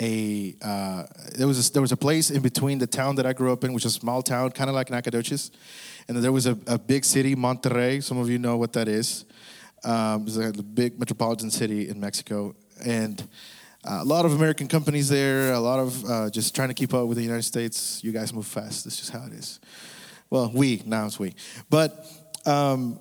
a 0.01 0.57
uh, 0.61 1.05
there 1.37 1.47
was 1.47 1.69
a, 1.69 1.73
there 1.73 1.83
was 1.83 1.93
a 1.93 1.97
place 1.97 2.31
in 2.31 2.43
between 2.43 2.79
the 2.79 2.87
town 2.87 3.15
that 3.15 3.27
I 3.27 3.33
grew 3.33 3.53
up 3.53 3.63
in, 3.65 3.73
which 3.73 3.85
is 3.85 3.97
a 3.97 4.01
small 4.01 4.23
town, 4.23 4.51
kind 4.51 4.69
of 4.69 4.75
like 4.75 4.91
Nacogdoches, 4.91 5.53
and 6.09 6.17
there 6.17 6.33
was 6.33 6.47
a, 6.47 6.59
a, 6.67 6.79
big 6.79 7.05
city, 7.05 7.37
Monterrey. 7.37 8.03
Some 8.03 8.19
of 8.19 8.29
you 8.29 8.39
know 8.39 8.57
what 8.57 8.73
that 8.73 8.89
is. 8.89 9.25
Um, 9.85 10.25
it's 10.27 10.37
a 10.37 10.53
big 10.63 10.99
metropolitan 10.99 11.51
city 11.51 11.89
in 11.89 12.01
Mexico, 12.01 12.57
and 12.85 13.23
uh, 13.85 14.01
a 14.01 14.05
lot 14.05 14.25
of 14.25 14.33
American 14.33 14.69
companies 14.69 15.09
there, 15.09 15.53
a 15.53 15.61
lot 15.61 15.79
of 15.79 16.05
uh, 16.05 16.31
just 16.31 16.55
trying 16.55 16.69
to 16.69 16.75
keep 16.75 16.95
up 16.95 17.07
with 17.07 17.17
the 17.17 17.23
United 17.23 17.43
States. 17.43 18.03
You 18.03 18.13
guys 18.13 18.33
move 18.33 18.47
fast. 18.47 18.85
That's 18.85 18.97
just 18.97 19.11
how 19.11 19.25
it 19.27 19.33
is. 19.33 19.61
Well, 20.31 20.51
we, 20.55 20.83
now 20.87 21.07
it's 21.07 21.19
we. 21.19 21.35
But 21.69 22.07
um, 22.47 22.99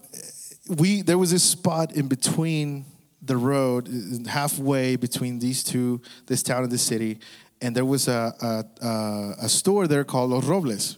we, 0.67 1.01
there 1.01 1.17
was 1.17 1.31
this 1.31 1.43
spot 1.43 1.93
in 1.93 2.07
between 2.07 2.85
the 3.21 3.37
road, 3.37 3.89
halfway 4.27 4.97
between 4.97 5.39
these 5.39 5.63
two, 5.63 6.01
this 6.27 6.43
town 6.43 6.63
and 6.63 6.71
this 6.71 6.81
city, 6.81 7.19
and 7.61 7.73
there 7.73 7.85
was 7.85 8.09
a, 8.09 8.65
a, 8.81 9.45
a 9.45 9.49
store 9.49 9.87
there 9.87 10.03
called 10.03 10.31
Los 10.31 10.43
Robles. 10.45 10.97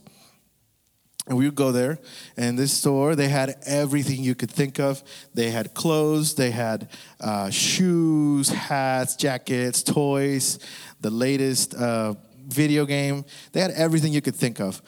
And 1.28 1.38
we 1.38 1.46
would 1.46 1.56
go 1.56 1.72
there, 1.72 1.98
and 2.38 2.58
this 2.58 2.72
store, 2.72 3.16
they 3.16 3.30
had 3.30 3.56
everything 3.66 4.24
you 4.24 4.36
could 4.36 4.52
think 4.52 4.80
of. 4.80 5.04
They 5.34 5.50
had 5.50 5.74
clothes, 5.74 6.36
they 6.36 6.52
had 6.52 6.90
uh, 7.20 7.50
shoes, 7.50 8.50
hats, 8.50 9.16
jackets, 9.16 9.82
toys, 9.82 10.60
the 11.02 11.10
latest 11.10 11.74
uh, 11.74 12.14
video 12.46 12.86
game. 12.86 13.26
They 13.54 13.62
had 13.62 13.72
everything 13.72 14.14
you 14.14 14.22
could 14.22 14.36
think 14.36 14.60
of. 14.60 14.84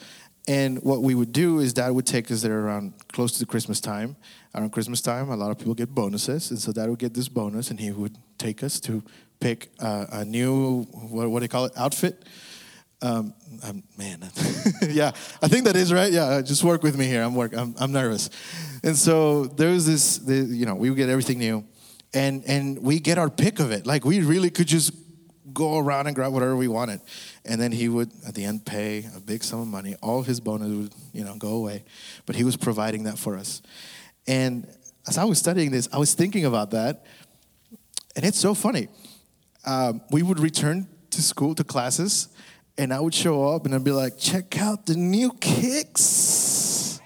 And 0.46 0.80
what 0.82 1.02
we 1.02 1.14
would 1.14 1.32
do 1.32 1.58
is 1.58 1.72
Dad 1.72 1.90
would 1.90 2.06
take 2.06 2.30
us 2.30 2.42
there 2.42 2.60
around 2.60 2.94
close 3.12 3.32
to 3.32 3.40
the 3.40 3.46
Christmas 3.46 3.80
time. 3.80 4.16
Around 4.54 4.70
Christmas 4.70 5.02
time, 5.02 5.30
a 5.30 5.36
lot 5.36 5.50
of 5.50 5.58
people 5.58 5.74
get 5.74 5.92
bonuses, 5.94 6.50
and 6.50 6.58
so 6.58 6.72
Dad 6.72 6.88
would 6.88 7.00
get 7.00 7.14
this 7.14 7.28
bonus, 7.28 7.70
and 7.70 7.80
he 7.80 7.90
would 7.90 8.16
take 8.38 8.62
us 8.62 8.78
to 8.80 9.02
pick 9.40 9.70
uh, 9.80 10.06
a 10.12 10.24
new 10.24 10.84
what, 10.84 11.30
what 11.30 11.40
do 11.40 11.44
you 11.44 11.48
call 11.48 11.64
it 11.64 11.72
outfit 11.76 12.24
um, 13.00 13.32
I'm, 13.62 13.84
man, 13.96 14.20
yeah, 14.88 15.12
I 15.40 15.48
think 15.48 15.64
that 15.64 15.76
is 15.76 15.92
right. 15.92 16.12
Yeah, 16.12 16.42
just 16.42 16.64
work 16.64 16.82
with 16.82 16.98
me 16.98 17.06
here. 17.06 17.22
I'm 17.22 17.34
work. 17.34 17.56
I'm, 17.56 17.74
I'm 17.78 17.92
nervous, 17.92 18.28
and 18.82 18.96
so 18.96 19.44
there 19.44 19.70
was 19.70 19.86
this. 19.86 20.18
The, 20.18 20.34
you 20.34 20.66
know, 20.66 20.74
we 20.74 20.90
would 20.90 20.96
get 20.96 21.08
everything 21.08 21.38
new, 21.38 21.64
and 22.12 22.44
and 22.44 22.82
we 22.82 22.98
get 22.98 23.16
our 23.16 23.30
pick 23.30 23.60
of 23.60 23.70
it. 23.70 23.86
Like 23.86 24.04
we 24.04 24.20
really 24.20 24.50
could 24.50 24.66
just 24.66 24.92
go 25.52 25.78
around 25.78 26.08
and 26.08 26.16
grab 26.16 26.32
whatever 26.32 26.56
we 26.56 26.66
wanted, 26.66 27.00
and 27.44 27.60
then 27.60 27.70
he 27.70 27.88
would 27.88 28.10
at 28.26 28.34
the 28.34 28.44
end 28.44 28.66
pay 28.66 29.06
a 29.16 29.20
big 29.20 29.44
sum 29.44 29.60
of 29.60 29.68
money. 29.68 29.94
All 30.02 30.18
of 30.18 30.26
his 30.26 30.40
bonus 30.40 30.68
would 30.68 30.94
you 31.12 31.24
know 31.24 31.36
go 31.36 31.50
away, 31.50 31.84
but 32.26 32.34
he 32.34 32.42
was 32.42 32.56
providing 32.56 33.04
that 33.04 33.16
for 33.16 33.36
us. 33.36 33.62
And 34.26 34.66
as 35.06 35.18
I 35.18 35.24
was 35.24 35.38
studying 35.38 35.70
this, 35.70 35.88
I 35.92 35.98
was 35.98 36.14
thinking 36.14 36.44
about 36.44 36.72
that, 36.72 37.06
and 38.16 38.24
it's 38.24 38.40
so 38.40 38.54
funny. 38.54 38.88
Um, 39.64 40.00
we 40.10 40.24
would 40.24 40.40
return 40.40 40.88
to 41.10 41.22
school 41.22 41.54
to 41.54 41.62
classes 41.62 42.28
and 42.78 42.94
I 42.94 43.00
would 43.00 43.14
show 43.14 43.48
up 43.48 43.66
and 43.66 43.74
I'd 43.74 43.82
be 43.82 43.90
like, 43.90 44.16
check 44.18 44.58
out 44.60 44.86
the 44.86 44.94
new 44.94 45.32
kicks. 45.40 47.00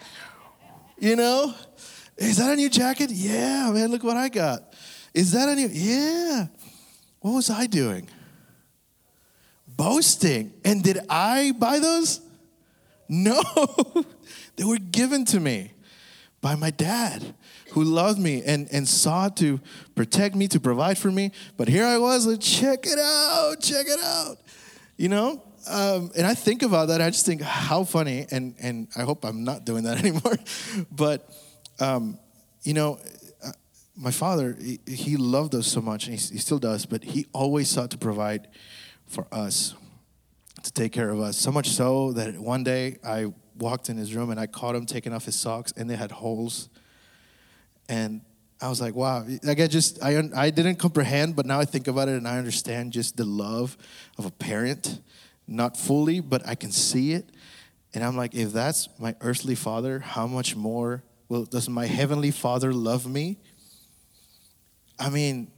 You 0.98 1.16
know? 1.16 1.54
Is 2.18 2.36
that 2.36 2.52
a 2.52 2.56
new 2.56 2.68
jacket? 2.68 3.10
Yeah, 3.10 3.70
man, 3.72 3.90
look 3.90 4.04
what 4.04 4.16
I 4.16 4.28
got. 4.28 4.74
Is 5.14 5.32
that 5.32 5.48
a 5.48 5.56
new? 5.56 5.68
Yeah. 5.68 6.46
What 7.20 7.32
was 7.32 7.50
I 7.50 7.66
doing? 7.66 8.08
Boasting. 9.66 10.52
And 10.64 10.82
did 10.82 10.98
I 11.08 11.52
buy 11.58 11.78
those? 11.78 12.20
No. 13.08 13.40
they 14.56 14.64
were 14.64 14.78
given 14.78 15.24
to 15.26 15.40
me 15.40 15.72
by 16.40 16.54
my 16.54 16.70
dad 16.70 17.34
who 17.70 17.82
loved 17.82 18.18
me 18.18 18.42
and, 18.44 18.68
and 18.70 18.86
sought 18.86 19.36
to 19.38 19.58
protect 19.94 20.34
me, 20.34 20.46
to 20.48 20.60
provide 20.60 20.98
for 20.98 21.10
me. 21.10 21.32
But 21.56 21.68
here 21.68 21.86
I 21.86 21.96
was, 21.96 22.26
like, 22.26 22.40
check 22.40 22.86
it 22.86 22.98
out, 22.98 23.60
check 23.60 23.86
it 23.86 24.00
out. 24.02 24.36
You 24.96 25.08
know? 25.08 25.42
Um, 25.68 26.10
and 26.16 26.26
I 26.26 26.34
think 26.34 26.62
about 26.62 26.88
that. 26.88 27.00
I 27.00 27.10
just 27.10 27.26
think 27.26 27.40
how 27.40 27.84
funny, 27.84 28.26
and 28.30 28.54
and 28.60 28.88
I 28.96 29.02
hope 29.02 29.24
I'm 29.24 29.44
not 29.44 29.64
doing 29.64 29.84
that 29.84 29.98
anymore. 30.04 30.36
but 30.90 31.28
um, 31.80 32.18
you 32.62 32.74
know, 32.74 32.98
uh, 33.44 33.52
my 33.96 34.10
father 34.10 34.56
he, 34.60 34.80
he, 34.86 35.16
loved 35.16 35.54
us 35.54 35.66
so 35.66 35.80
much, 35.80 36.06
and 36.06 36.18
he, 36.18 36.34
he 36.34 36.38
still 36.38 36.58
does. 36.58 36.86
But 36.86 37.04
he 37.04 37.26
always 37.32 37.68
sought 37.68 37.90
to 37.90 37.98
provide 37.98 38.48
for 39.06 39.26
us, 39.32 39.74
to 40.62 40.72
take 40.72 40.92
care 40.92 41.10
of 41.10 41.20
us. 41.20 41.36
So 41.36 41.52
much 41.52 41.70
so 41.70 42.12
that 42.12 42.38
one 42.38 42.64
day 42.64 42.98
I 43.04 43.32
walked 43.58 43.88
in 43.88 43.96
his 43.96 44.14
room 44.14 44.30
and 44.30 44.40
I 44.40 44.46
caught 44.46 44.74
him 44.74 44.86
taking 44.86 45.12
off 45.12 45.24
his 45.24 45.36
socks, 45.36 45.72
and 45.76 45.88
they 45.88 45.96
had 45.96 46.10
holes. 46.10 46.68
And 47.88 48.22
I 48.60 48.68
was 48.68 48.80
like, 48.80 48.94
wow. 48.94 49.24
Like 49.42 49.60
I 49.60 49.66
just 49.66 50.02
I 50.02 50.22
I 50.34 50.50
didn't 50.50 50.76
comprehend, 50.76 51.36
but 51.36 51.46
now 51.46 51.60
I 51.60 51.64
think 51.64 51.88
about 51.88 52.08
it 52.08 52.12
and 52.12 52.28
I 52.28 52.38
understand 52.38 52.92
just 52.92 53.16
the 53.16 53.24
love 53.24 53.76
of 54.18 54.24
a 54.24 54.30
parent 54.30 55.00
not 55.46 55.76
fully, 55.76 56.20
but 56.20 56.46
I 56.46 56.54
can 56.54 56.72
see 56.72 57.12
it. 57.12 57.30
And 57.94 58.02
I'm 58.02 58.16
like, 58.16 58.34
if 58.34 58.52
that's 58.52 58.88
my 58.98 59.14
earthly 59.20 59.54
father, 59.54 59.98
how 59.98 60.26
much 60.26 60.56
more 60.56 61.02
will 61.28 61.44
does 61.44 61.68
my 61.68 61.86
heavenly 61.86 62.30
father 62.30 62.72
love 62.72 63.06
me? 63.06 63.38
I 64.98 65.10
mean, 65.10 65.50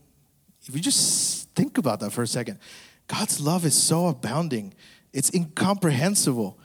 if 0.66 0.74
you 0.74 0.80
just 0.80 1.50
think 1.50 1.78
about 1.78 2.00
that 2.00 2.10
for 2.10 2.22
a 2.22 2.26
second, 2.26 2.58
God's 3.06 3.40
love 3.40 3.64
is 3.64 3.74
so 3.74 4.06
abounding. 4.08 4.74
It's 5.12 5.32
incomprehensible. 5.32 6.58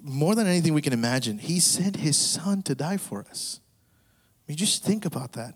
More 0.00 0.34
than 0.34 0.46
anything 0.46 0.72
we 0.72 0.80
can 0.80 0.92
imagine, 0.92 1.38
He 1.38 1.60
sent 1.60 1.96
His 1.96 2.16
Son 2.16 2.62
to 2.62 2.74
die 2.74 2.96
for 2.96 3.26
us. 3.28 3.60
I 4.46 4.52
mean, 4.52 4.56
just 4.56 4.84
think 4.84 5.04
about 5.04 5.32
that. 5.32 5.54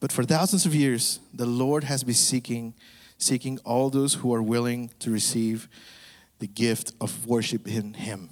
But 0.00 0.10
for 0.10 0.24
thousands 0.24 0.66
of 0.66 0.74
years, 0.74 1.20
the 1.32 1.46
Lord 1.46 1.84
has 1.84 2.02
been 2.02 2.14
seeking 2.14 2.74
seeking 3.20 3.58
all 3.64 3.90
those 3.90 4.14
who 4.14 4.34
are 4.34 4.42
willing 4.42 4.90
to 5.00 5.10
receive 5.10 5.68
the 6.38 6.46
gift 6.46 6.92
of 7.00 7.26
worship 7.26 7.68
in 7.68 7.94
Him. 7.94 8.30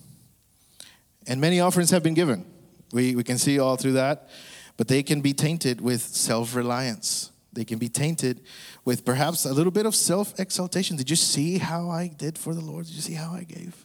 And 1.26 1.40
many 1.40 1.60
offerings 1.60 1.90
have 1.90 2.02
been 2.02 2.14
given. 2.14 2.46
We, 2.92 3.14
we 3.14 3.22
can 3.22 3.38
see 3.38 3.58
all 3.58 3.76
through 3.76 3.92
that, 3.92 4.30
but 4.76 4.88
they 4.88 5.02
can 5.02 5.20
be 5.20 5.34
tainted 5.34 5.80
with 5.80 6.00
self 6.00 6.54
reliance. 6.54 7.30
They 7.52 7.64
can 7.64 7.78
be 7.78 7.88
tainted 7.88 8.40
with 8.84 9.04
perhaps 9.04 9.44
a 9.44 9.52
little 9.52 9.72
bit 9.72 9.84
of 9.84 9.94
self 9.94 10.38
exaltation. 10.38 10.96
Did 10.96 11.10
you 11.10 11.16
see 11.16 11.58
how 11.58 11.90
I 11.90 12.08
did 12.08 12.38
for 12.38 12.54
the 12.54 12.60
Lord? 12.60 12.86
Did 12.86 12.94
you 12.94 13.02
see 13.02 13.14
how 13.14 13.32
I 13.32 13.44
gave? 13.44 13.84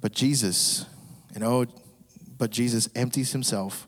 But 0.00 0.12
Jesus, 0.12 0.86
you 1.34 1.40
know, 1.40 1.66
but 2.38 2.50
Jesus 2.50 2.88
empties 2.94 3.32
himself 3.32 3.86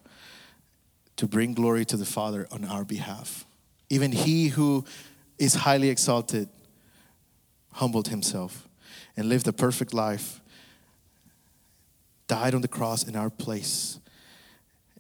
to 1.17 1.27
bring 1.27 1.55
glory 1.55 1.85
to 1.87 1.97
the 1.97 2.05
Father 2.05 2.47
on 2.51 2.65
our 2.65 2.85
behalf. 2.85 3.47
Even 3.90 4.12
he 4.12 4.49
who 4.49 4.85
is 5.38 5.55
highly 5.55 5.90
exalted 5.90 6.49
humbled 7.73 8.09
himself 8.09 8.68
and 9.16 9.29
lived 9.29 9.47
a 9.49 9.53
perfect 9.53 9.92
life, 9.92 10.40
died 12.27 12.55
on 12.55 12.62
the 12.62 12.68
cross 12.68 13.03
in 13.05 13.16
our 13.16 13.31
place, 13.31 13.99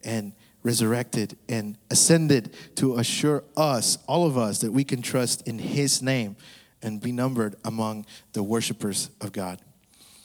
and 0.02 0.32
resurrected 0.62 1.36
and 1.48 1.76
ascended 1.90 2.54
to 2.76 2.96
assure 2.96 3.44
us, 3.56 3.98
all 4.06 4.26
of 4.26 4.36
us, 4.36 4.60
that 4.60 4.72
we 4.72 4.84
can 4.84 5.02
trust 5.02 5.46
in 5.46 5.58
his 5.58 6.02
name 6.02 6.36
and 6.82 7.00
be 7.00 7.12
numbered 7.12 7.54
among 7.64 8.04
the 8.32 8.42
worshipers 8.42 9.10
of 9.20 9.32
God. 9.32 9.60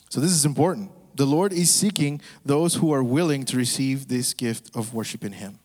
So, 0.09 0.19
this 0.19 0.31
is 0.31 0.45
important. 0.45 0.91
The 1.15 1.25
Lord 1.25 1.53
is 1.53 1.73
seeking 1.73 2.21
those 2.45 2.75
who 2.75 2.91
are 2.93 3.03
willing 3.03 3.43
to 3.45 3.57
receive 3.57 4.07
this 4.07 4.33
gift 4.33 4.71
of 4.75 4.93
worshiping 4.93 5.33
him. 5.33 5.59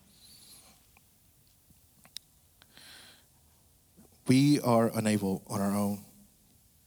We 4.27 4.59
are 4.61 4.91
unable 4.95 5.43
on 5.47 5.61
our 5.61 5.75
own 5.75 6.03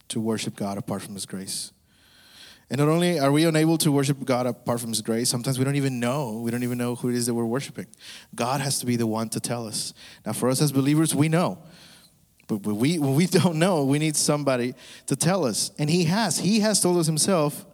to 0.09 0.19
worship 0.19 0.55
God 0.55 0.77
apart 0.77 1.01
from 1.01 1.13
His 1.13 1.25
grace. 1.25 1.71
And 2.69 2.79
not 2.79 2.87
only 2.87 3.19
are 3.19 3.31
we 3.31 3.45
unable 3.45 3.77
to 3.79 3.91
worship 3.91 4.23
God 4.25 4.45
apart 4.45 4.79
from 4.79 4.89
His 4.89 5.01
grace, 5.01 5.29
sometimes 5.29 5.57
we 5.57 5.65
don't 5.65 5.75
even 5.75 5.99
know. 5.99 6.39
We 6.43 6.51
don't 6.51 6.63
even 6.63 6.77
know 6.77 6.95
who 6.95 7.09
it 7.09 7.15
is 7.15 7.25
that 7.25 7.33
we're 7.33 7.45
worshiping. 7.45 7.87
God 8.35 8.61
has 8.61 8.79
to 8.79 8.85
be 8.85 8.95
the 8.95 9.07
one 9.07 9.29
to 9.29 9.39
tell 9.39 9.67
us. 9.67 9.93
Now, 10.25 10.33
for 10.33 10.49
us 10.49 10.61
as 10.61 10.71
believers, 10.71 11.15
we 11.15 11.29
know. 11.29 11.59
But 12.47 12.57
we, 12.65 12.99
when 12.99 13.15
we 13.15 13.25
don't 13.27 13.57
know, 13.57 13.85
we 13.85 13.99
need 13.99 14.15
somebody 14.15 14.75
to 15.07 15.15
tell 15.15 15.45
us. 15.45 15.71
And 15.79 15.89
He 15.89 16.03
has. 16.05 16.39
He 16.39 16.59
has 16.59 16.81
told 16.81 16.97
us 16.97 17.07
Himself 17.07 17.65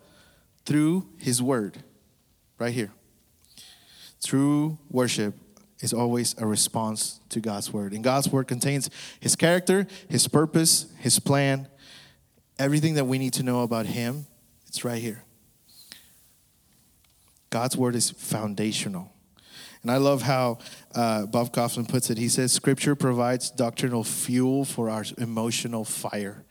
through 0.66 1.08
His 1.18 1.42
Word, 1.42 1.84
right 2.58 2.74
here. 2.74 2.92
Through 4.22 4.78
worship 4.90 5.36
is 5.82 5.94
always 5.94 6.36
a 6.38 6.46
response 6.46 7.20
to 7.30 7.40
God's 7.40 7.72
word. 7.72 7.94
And 7.94 8.04
God's 8.04 8.30
word 8.30 8.48
contains 8.48 8.90
his 9.20 9.36
character, 9.36 9.88
his 10.10 10.28
purpose, 10.28 10.88
his 11.00 11.20
plan, 11.20 11.68
everything 12.58 12.96
that 12.96 13.06
we 13.06 13.18
need 13.18 13.34
to 13.34 13.44
know 13.44 13.64
about 13.64 13.86
him. 13.86 14.26
It's 14.68 14.86
right 14.86 15.02
here. 15.02 15.24
God's 17.50 17.78
word 17.78 17.96
is 17.96 18.12
foundational. 18.12 19.12
And 19.82 19.92
I 19.92 19.98
love 19.98 20.24
how 20.24 20.58
uh, 20.96 21.28
Bob 21.28 21.54
Kauflin 21.54 21.88
puts 21.88 22.10
it. 22.10 22.18
He 22.18 22.28
says, 22.28 22.52
Scripture 22.52 22.96
provides 22.96 23.52
doctrinal 23.52 24.04
fuel 24.04 24.66
for 24.66 24.90
our 24.90 25.06
emotional 25.18 25.86
fire. 25.86 26.44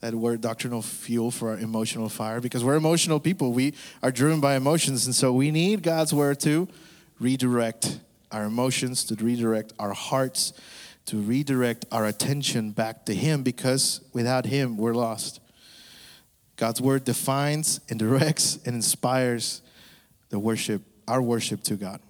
That 0.00 0.14
word, 0.14 0.42
doctrinal 0.42 0.82
fuel 0.82 1.30
for 1.30 1.50
our 1.50 1.58
emotional 1.58 2.10
fire, 2.10 2.42
because 2.42 2.62
we're 2.62 2.74
emotional 2.74 3.20
people. 3.20 3.54
We 3.54 3.72
are 4.02 4.12
driven 4.12 4.40
by 4.40 4.54
emotions. 4.54 5.06
And 5.06 5.14
so 5.14 5.32
we 5.32 5.50
need 5.50 5.82
God's 5.82 6.12
word 6.12 6.40
to 6.40 6.68
redirect 7.18 8.00
our 8.34 8.44
emotions, 8.44 9.04
to 9.04 9.14
redirect 9.14 9.72
our 9.78 9.92
hearts, 9.92 10.52
to 11.06 11.18
redirect 11.18 11.84
our 11.92 12.06
attention 12.06 12.72
back 12.72 13.06
to 13.06 13.14
Him 13.14 13.42
because 13.42 14.00
without 14.12 14.46
Him, 14.46 14.76
we're 14.76 14.94
lost. 14.94 15.40
God's 16.56 16.80
word 16.80 17.04
defines 17.04 17.80
and 17.88 17.98
directs 17.98 18.58
and 18.64 18.74
inspires 18.74 19.62
the 20.30 20.38
worship, 20.38 20.82
our 21.06 21.22
worship 21.22 21.62
to 21.64 21.76
God. 21.76 22.00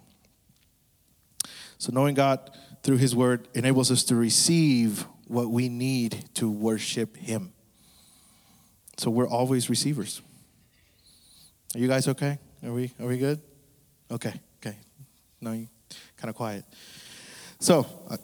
So, 1.77 1.91
knowing 1.93 2.15
God 2.15 2.51
through 2.81 2.97
His 2.97 3.15
word 3.15 3.47
enables 3.53 3.91
us 3.91 4.03
to 4.05 4.15
receive 4.15 5.05
what 5.27 5.49
we 5.49 5.69
need 5.69 6.25
to 6.35 6.49
worship 6.49 7.17
Him. 7.17 7.53
So, 8.97 9.11
we're 9.11 9.27
always 9.27 9.69
receivers. 9.69 10.21
Are 11.75 11.79
you 11.79 11.87
guys 11.87 12.07
okay? 12.07 12.39
Are 12.63 12.71
we, 12.71 12.91
are 12.99 13.05
we 13.05 13.17
good? 13.17 13.41
Okay, 14.09 14.33
okay. 14.59 14.77
No, 15.41 15.51
you 15.51 15.67
kind 16.17 16.29
of 16.29 16.35
quiet. 16.35 16.65
So, 17.59 17.85
uh, 18.09 18.17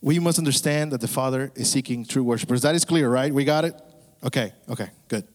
we 0.00 0.18
must 0.18 0.38
understand 0.38 0.92
that 0.92 1.00
the 1.00 1.08
Father 1.08 1.50
is 1.54 1.70
seeking 1.70 2.04
true 2.04 2.22
worshipers. 2.22 2.62
That 2.62 2.74
is 2.74 2.84
clear, 2.84 3.08
right? 3.08 3.32
We 3.32 3.44
got 3.44 3.64
it? 3.64 3.74
Okay, 4.22 4.52
okay, 4.68 4.90
good. 5.08 5.26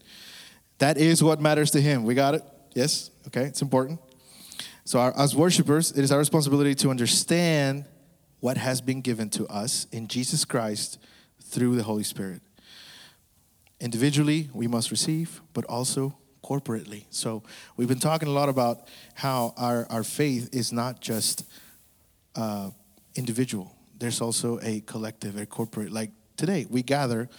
That 0.79 0.97
is 0.97 1.23
what 1.23 1.41
matters 1.41 1.71
to 1.71 1.81
Him. 1.81 2.03
We 2.03 2.15
got 2.15 2.35
it? 2.35 2.43
Yes? 2.73 3.11
Okay, 3.27 3.43
it's 3.43 3.61
important. 3.61 3.99
So, 4.85 4.99
our, 4.99 5.17
as 5.17 5.35
worshipers, 5.35 5.91
it 5.91 6.03
is 6.03 6.11
our 6.11 6.19
responsibility 6.19 6.75
to 6.75 6.89
understand 6.89 7.85
what 8.39 8.57
has 8.57 8.81
been 8.81 9.01
given 9.01 9.29
to 9.31 9.47
us 9.47 9.87
in 9.91 10.07
Jesus 10.07 10.43
Christ 10.43 10.97
through 11.41 11.75
the 11.75 11.83
Holy 11.83 12.03
Spirit. 12.03 12.41
Individually, 13.79 14.49
we 14.53 14.67
must 14.67 14.91
receive, 14.91 15.41
but 15.53 15.63
also 15.65 16.17
corporately. 16.43 17.05
So, 17.09 17.43
we've 17.77 17.87
been 17.87 17.99
talking 17.99 18.27
a 18.27 18.31
lot 18.31 18.49
about 18.49 18.87
how 19.15 19.53
our, 19.55 19.87
our 19.89 20.03
faith 20.03 20.49
is 20.53 20.73
not 20.73 20.99
just 20.99 21.45
uh, 22.35 22.71
individual, 23.15 23.75
there's 23.97 24.21
also 24.21 24.59
a 24.61 24.81
collective, 24.81 25.37
a 25.37 25.45
corporate. 25.45 25.91
Like 25.91 26.11
today, 26.35 26.65
we 26.69 26.83
gather 26.83 27.29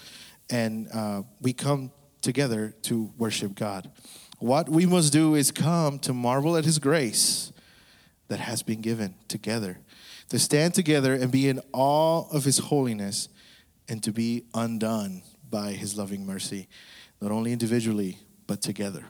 and 0.51 0.89
uh, 0.93 1.23
we 1.41 1.53
come 1.53 1.91
together 2.21 2.75
to 2.83 3.13
worship 3.19 3.55
God. 3.55 3.91
What 4.39 4.69
we 4.69 4.87
must 4.87 5.13
do 5.13 5.35
is 5.35 5.51
come 5.51 5.99
to 6.01 6.13
marvel 6.13 6.57
at 6.57 6.65
His 6.65 6.79
grace 6.79 7.53
that 8.29 8.41
has 8.41 8.63
been 8.63 8.81
given 8.81 9.15
together, 9.29 9.79
to 10.31 10.39
stand 10.39 10.75
together 10.75 11.15
and 11.15 11.31
be 11.31 11.49
in 11.49 11.61
awe 11.73 12.27
of 12.33 12.45
His 12.45 12.59
holiness, 12.59 13.29
and 13.89 14.03
to 14.03 14.13
be 14.13 14.45
undone 14.55 15.23
by 15.51 15.73
His 15.73 15.97
loving 15.97 16.27
mercy, 16.27 16.69
not 17.21 17.31
only 17.31 17.53
individually, 17.53 18.19
but 18.47 18.63
together. 18.63 19.05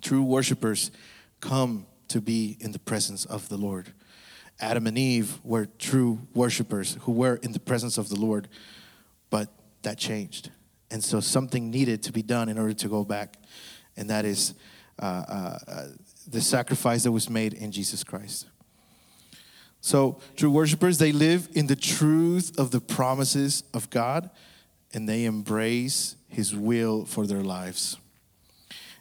True 0.00 0.22
worshipers 0.22 0.90
come 1.40 1.86
to 2.08 2.20
be 2.20 2.56
in 2.60 2.72
the 2.72 2.78
presence 2.78 3.24
of 3.24 3.48
the 3.48 3.56
Lord. 3.56 3.92
Adam 4.60 4.86
and 4.86 4.96
Eve 4.96 5.38
were 5.44 5.66
true 5.78 6.20
worshipers 6.34 6.96
who 7.02 7.12
were 7.12 7.36
in 7.36 7.52
the 7.52 7.60
presence 7.60 7.98
of 7.98 8.08
the 8.08 8.16
Lord, 8.16 8.48
but 9.30 9.48
that 9.82 9.98
changed. 9.98 10.50
And 10.90 11.02
so 11.02 11.20
something 11.20 11.70
needed 11.70 12.02
to 12.04 12.12
be 12.12 12.22
done 12.22 12.48
in 12.48 12.58
order 12.58 12.74
to 12.74 12.88
go 12.88 13.04
back, 13.04 13.36
and 13.96 14.08
that 14.10 14.24
is 14.24 14.54
uh, 14.98 15.04
uh, 15.04 15.86
the 16.28 16.40
sacrifice 16.40 17.02
that 17.02 17.12
was 17.12 17.28
made 17.28 17.52
in 17.54 17.72
Jesus 17.72 18.04
Christ. 18.04 18.46
So, 19.80 20.18
true 20.36 20.50
worshipers, 20.50 20.96
they 20.96 21.12
live 21.12 21.48
in 21.52 21.66
the 21.66 21.76
truth 21.76 22.58
of 22.58 22.70
the 22.70 22.80
promises 22.80 23.64
of 23.74 23.90
God 23.90 24.30
and 24.94 25.08
they 25.08 25.24
embrace 25.24 26.16
His 26.28 26.54
will 26.54 27.04
for 27.04 27.26
their 27.26 27.42
lives. 27.42 27.98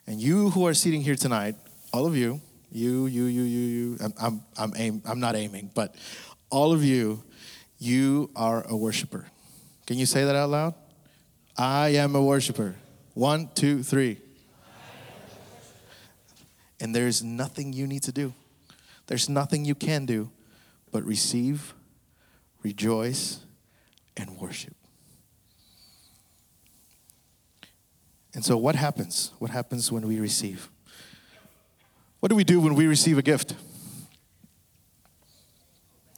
And 0.06 0.20
you 0.20 0.50
who 0.50 0.68
are 0.68 0.74
sitting 0.74 1.02
here 1.02 1.16
tonight, 1.16 1.56
all 1.94 2.06
of 2.06 2.18
you, 2.18 2.42
you, 2.74 3.06
you, 3.06 3.26
you, 3.26 3.44
you, 3.44 3.60
you, 3.60 3.98
I'm, 4.02 4.14
I'm, 4.20 4.42
I'm, 4.58 4.74
aim, 4.76 5.02
I'm 5.06 5.20
not 5.20 5.36
aiming, 5.36 5.72
but 5.76 5.96
all 6.50 6.74
of 6.74 6.84
you, 6.84 7.24
you 7.78 8.32
are 8.36 8.66
a 8.68 8.76
worshiper. 8.76 9.28
Can 9.86 9.98
you 9.98 10.06
say 10.06 10.26
that 10.26 10.36
out 10.36 10.50
loud? 10.50 10.74
I 11.58 11.90
am 11.90 12.16
a 12.16 12.22
worshiper. 12.22 12.76
One, 13.14 13.50
two, 13.54 13.84
three. 13.84 14.20
And 16.80 16.96
there's 16.96 17.24
nothing 17.24 17.74
you 17.74 17.86
need 17.86 18.04
to 18.04 18.12
do. 18.12 18.34
There's 19.08 19.30
nothing 19.30 19.66
you 19.66 19.76
can 19.76 20.06
do 20.06 20.32
but 20.92 21.04
receive, 21.04 21.74
rejoice, 22.64 23.40
and 24.18 24.38
worship. 24.38 24.76
And 28.34 28.44
so, 28.44 28.58
what 28.58 28.76
happens? 28.76 29.32
What 29.38 29.52
happens 29.52 29.92
when 29.92 30.08
we 30.08 30.20
receive? 30.20 30.70
What 32.24 32.30
do 32.30 32.38
we 32.38 32.46
do 32.46 32.62
when 32.62 32.76
we 32.76 32.88
receive 32.88 33.18
a 33.18 33.22
gift? 33.22 33.54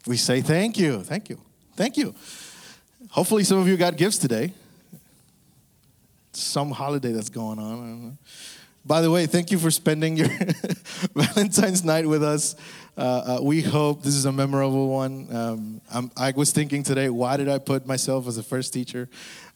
We 0.05 0.17
say, 0.17 0.39
Thank 0.39 0.77
you, 0.77 1.01
thank 1.01 1.29
you, 1.29 1.41
thank 1.75 1.97
you. 1.97 2.13
Hopefully, 3.09 3.43
some 3.43 3.57
of 3.57 3.67
you 3.67 3.75
got 3.75 3.97
gifts 3.97 4.19
today. 4.19 4.53
Some 6.31 6.69
holiday 6.69 7.11
that's 7.11 7.31
going 7.31 7.57
on. 7.57 8.19
By 8.85 9.01
the 9.01 9.09
way, 9.09 9.25
thank 9.25 9.49
you 9.49 9.57
for 9.57 9.71
spending 9.71 10.15
your 10.15 10.27
Valentine's 11.15 11.83
night 11.83 12.05
with 12.05 12.21
us. 12.21 12.55
Uh, 12.95 13.01
uh, 13.01 13.39
we 13.41 13.63
hope 13.63 14.03
this 14.03 14.13
is 14.13 14.25
a 14.25 14.31
memorable 14.31 14.89
one. 14.89 15.35
Um, 15.35 16.11
i 16.15 16.31
was 16.35 16.51
thinking 16.51 16.83
today, 16.83 17.09
why 17.09 17.35
did 17.35 17.49
I 17.49 17.57
put 17.57 17.87
myself 17.87 18.27
as 18.27 18.37
a 18.37 18.43
first 18.43 18.73
teacher? 18.73 19.09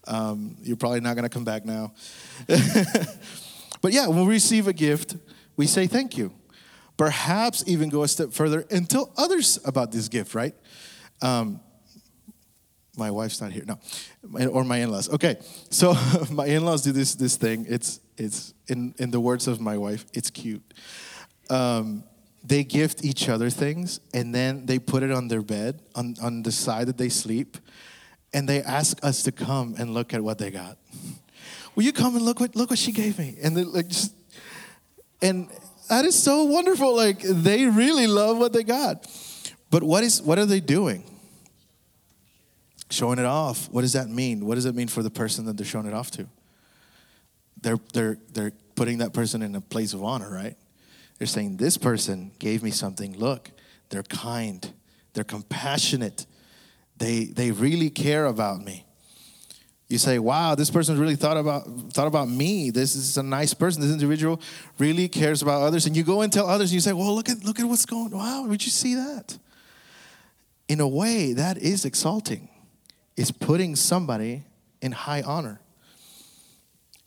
Um, 0.08 0.58
you're 0.64 0.78
probably 0.78 1.02
not 1.02 1.14
going 1.14 1.30
to 1.30 1.30
come 1.30 1.46
back 1.46 1.64
now. 1.64 1.94
but 2.48 3.94
yeah, 3.94 4.08
when 4.08 4.26
we 4.26 4.34
receive 4.34 4.68
a 4.68 4.74
gift, 4.74 5.16
we 5.56 5.68
say 5.68 5.86
thank 5.86 6.18
you. 6.18 6.34
Perhaps 7.00 7.64
even 7.66 7.88
go 7.88 8.04
a 8.04 8.10
step 8.10 8.34
further 8.34 8.66
and 8.70 8.90
tell 8.90 9.14
others 9.16 9.58
about 9.64 9.94
this 9.94 10.10
gift, 10.10 10.36
right? 10.36 10.54
Um, 11.22 11.62
my 12.98 13.10
wife's 13.10 13.40
not 13.40 13.54
here, 13.54 13.64
no, 13.66 13.80
or 14.50 14.66
my 14.66 14.80
in-laws. 14.80 15.10
Okay, 15.14 15.38
so 15.70 15.96
my 16.30 16.46
in-laws 16.46 16.82
do 16.82 16.92
this 16.92 17.16
this 17.16 17.38
thing. 17.38 17.66
It's 17.70 18.02
it's 18.18 18.54
in 18.68 18.94
in 18.98 19.12
the 19.12 19.20
words 19.22 19.48
of 19.48 19.62
my 19.62 19.78
wife, 19.78 20.08
it's 20.14 20.30
cute. 20.30 20.74
Um, 21.50 22.04
they 22.44 22.66
gift 22.66 23.06
each 23.06 23.30
other 23.30 23.50
things, 23.50 24.02
and 24.14 24.36
then 24.36 24.66
they 24.66 24.78
put 24.78 25.02
it 25.02 25.12
on 25.12 25.30
their 25.30 25.42
bed 25.42 25.82
on 25.96 26.16
on 26.22 26.44
the 26.44 26.52
side 26.52 26.88
that 26.88 26.98
they 26.98 27.08
sleep, 27.08 27.58
and 28.34 28.50
they 28.50 28.62
ask 28.62 29.02
us 29.06 29.24
to 29.24 29.32
come 29.32 29.74
and 29.80 29.94
look 29.94 30.14
at 30.14 30.22
what 30.22 30.38
they 30.38 30.52
got. 30.52 30.78
Will 31.76 31.84
you 31.84 31.94
come 31.94 32.18
and 32.18 32.26
look 32.26 32.42
what 32.42 32.58
look 32.58 32.70
what 32.72 32.80
she 32.80 32.92
gave 32.92 33.18
me? 33.18 33.38
And 33.42 33.56
they 33.56 33.64
like 33.64 33.88
just 33.88 34.14
and 35.22 35.50
that 35.90 36.06
is 36.06 36.22
so 36.22 36.44
wonderful. 36.44 36.96
Like 36.96 37.20
they 37.20 37.66
really 37.66 38.08
love 38.08 38.38
what 38.38 38.54
they 38.54 38.64
got. 38.64 39.06
But 39.70 39.84
what 39.84 40.04
is 40.04 40.22
what 40.22 40.40
are 40.40 40.46
they 40.46 40.60
doing? 40.60 41.04
Showing 42.90 43.20
it 43.20 43.26
off. 43.26 43.70
What 43.70 43.82
does 43.82 43.94
that 43.94 44.10
mean? 44.10 44.46
What 44.46 44.56
does 44.56 44.66
it 44.66 44.76
mean 44.76 44.88
for 44.88 45.04
the 45.04 45.12
person 45.12 45.46
that 45.46 45.58
they're 45.58 45.66
showing 45.66 45.86
it 45.86 45.94
off 45.94 46.12
to? 46.12 46.28
They're 47.62 47.80
they're 47.94 48.18
they're 48.32 48.54
putting 48.76 49.00
that 49.00 49.14
person 49.14 49.42
in 49.42 49.56
a 49.56 49.62
place 49.62 49.94
of 49.94 50.04
honor, 50.04 50.32
right? 50.32 50.56
They're 51.18 51.28
saying, 51.28 51.58
This 51.58 51.78
person 51.78 52.32
gave 52.40 52.64
me 52.64 52.72
something. 52.72 53.18
Look, 53.18 53.52
they're 53.90 54.04
kind, 54.04 54.74
they're 55.14 55.24
compassionate, 55.24 56.26
they 56.98 57.26
they 57.26 57.52
really 57.52 57.90
care 57.90 58.26
about 58.26 58.64
me 58.64 58.86
you 59.90 59.98
say, 59.98 60.20
wow, 60.20 60.54
this 60.54 60.70
person 60.70 61.00
really 61.00 61.16
thought 61.16 61.36
about 61.36 61.66
thought 61.94 62.06
about 62.06 62.30
me. 62.30 62.70
This 62.70 62.96
is 62.96 63.18
a 63.18 63.24
nice 63.24 63.56
person. 63.56 63.82
This 63.82 63.92
individual 63.92 64.40
really 64.78 65.08
cares 65.08 65.42
about 65.42 65.64
others. 65.64 65.88
And 65.88 65.98
you 65.98 66.04
go 66.04 66.22
and 66.22 66.32
tell 66.32 66.48
others, 66.48 66.70
and 66.70 66.76
you 66.76 66.80
say, 66.80 66.94
well, 66.94 67.14
look 67.14 67.28
at 67.28 67.44
look 67.44 67.60
at 67.60 67.66
what's 67.66 67.88
going. 67.88 68.12
Wow, 68.12 68.46
would 68.46 68.64
you 68.64 68.70
see 68.70 68.94
that? 68.94 69.38
In 70.68 70.80
a 70.80 70.88
way, 70.88 71.34
that 71.34 71.58
is 71.58 71.86
exalting. 71.86 72.50
It's 73.18 73.32
putting 73.32 73.76
somebody 73.76 74.44
in 74.80 74.92
high 74.92 75.24
honor. 75.24 75.60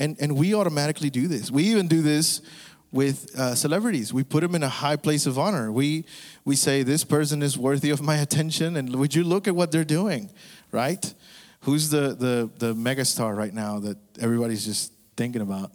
And 0.00 0.16
and 0.20 0.36
we 0.36 0.52
automatically 0.52 1.08
do 1.08 1.28
this. 1.28 1.52
We 1.52 1.62
even 1.64 1.86
do 1.86 2.02
this 2.02 2.42
with 2.90 3.32
uh, 3.38 3.54
celebrities. 3.54 4.12
We 4.12 4.24
put 4.24 4.40
them 4.40 4.56
in 4.56 4.64
a 4.64 4.68
high 4.68 4.96
place 4.96 5.26
of 5.26 5.38
honor. 5.38 5.70
We 5.70 6.04
we 6.44 6.56
say 6.56 6.82
this 6.82 7.04
person 7.04 7.42
is 7.42 7.56
worthy 7.56 7.90
of 7.90 8.02
my 8.02 8.16
attention. 8.16 8.76
And 8.76 8.96
would 8.96 9.14
you 9.14 9.22
look 9.22 9.46
at 9.46 9.54
what 9.54 9.70
they're 9.70 9.84
doing, 9.84 10.30
right? 10.72 11.14
Who's 11.62 11.90
the, 11.90 12.14
the, 12.14 12.50
the 12.58 12.74
megastar 12.74 13.36
right 13.36 13.54
now 13.54 13.78
that 13.80 13.96
everybody's 14.20 14.64
just 14.64 14.92
thinking 15.16 15.42
about? 15.42 15.70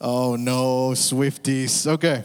Oh 0.00 0.36
no, 0.36 0.90
Swifties. 0.90 1.86
Okay. 1.86 2.24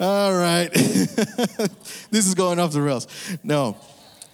All 0.00 0.32
right. 0.32 0.68
this 2.10 2.26
is 2.26 2.34
going 2.34 2.58
off 2.58 2.72
the 2.72 2.82
rails. 2.82 3.06
No. 3.42 3.76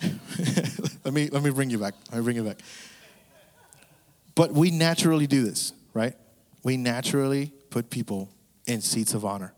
let 1.04 1.14
me 1.14 1.28
let 1.30 1.42
me 1.42 1.50
bring 1.50 1.70
you 1.70 1.78
back. 1.78 1.94
Me 2.12 2.20
bring 2.20 2.36
you 2.36 2.44
back. 2.44 2.58
But 4.34 4.52
we 4.52 4.70
naturally 4.70 5.26
do 5.26 5.44
this, 5.44 5.72
right? 5.92 6.14
We 6.62 6.76
naturally 6.76 7.52
put 7.70 7.90
people 7.90 8.30
in 8.66 8.80
seats 8.80 9.14
of 9.14 9.24
honor. 9.24 9.54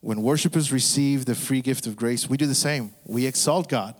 When 0.00 0.22
worshipers 0.22 0.72
receive 0.72 1.24
the 1.24 1.34
free 1.34 1.60
gift 1.60 1.86
of 1.86 1.96
grace, 1.96 2.28
we 2.28 2.36
do 2.36 2.46
the 2.46 2.54
same. 2.54 2.92
We 3.04 3.26
exalt 3.26 3.68
God. 3.68 3.94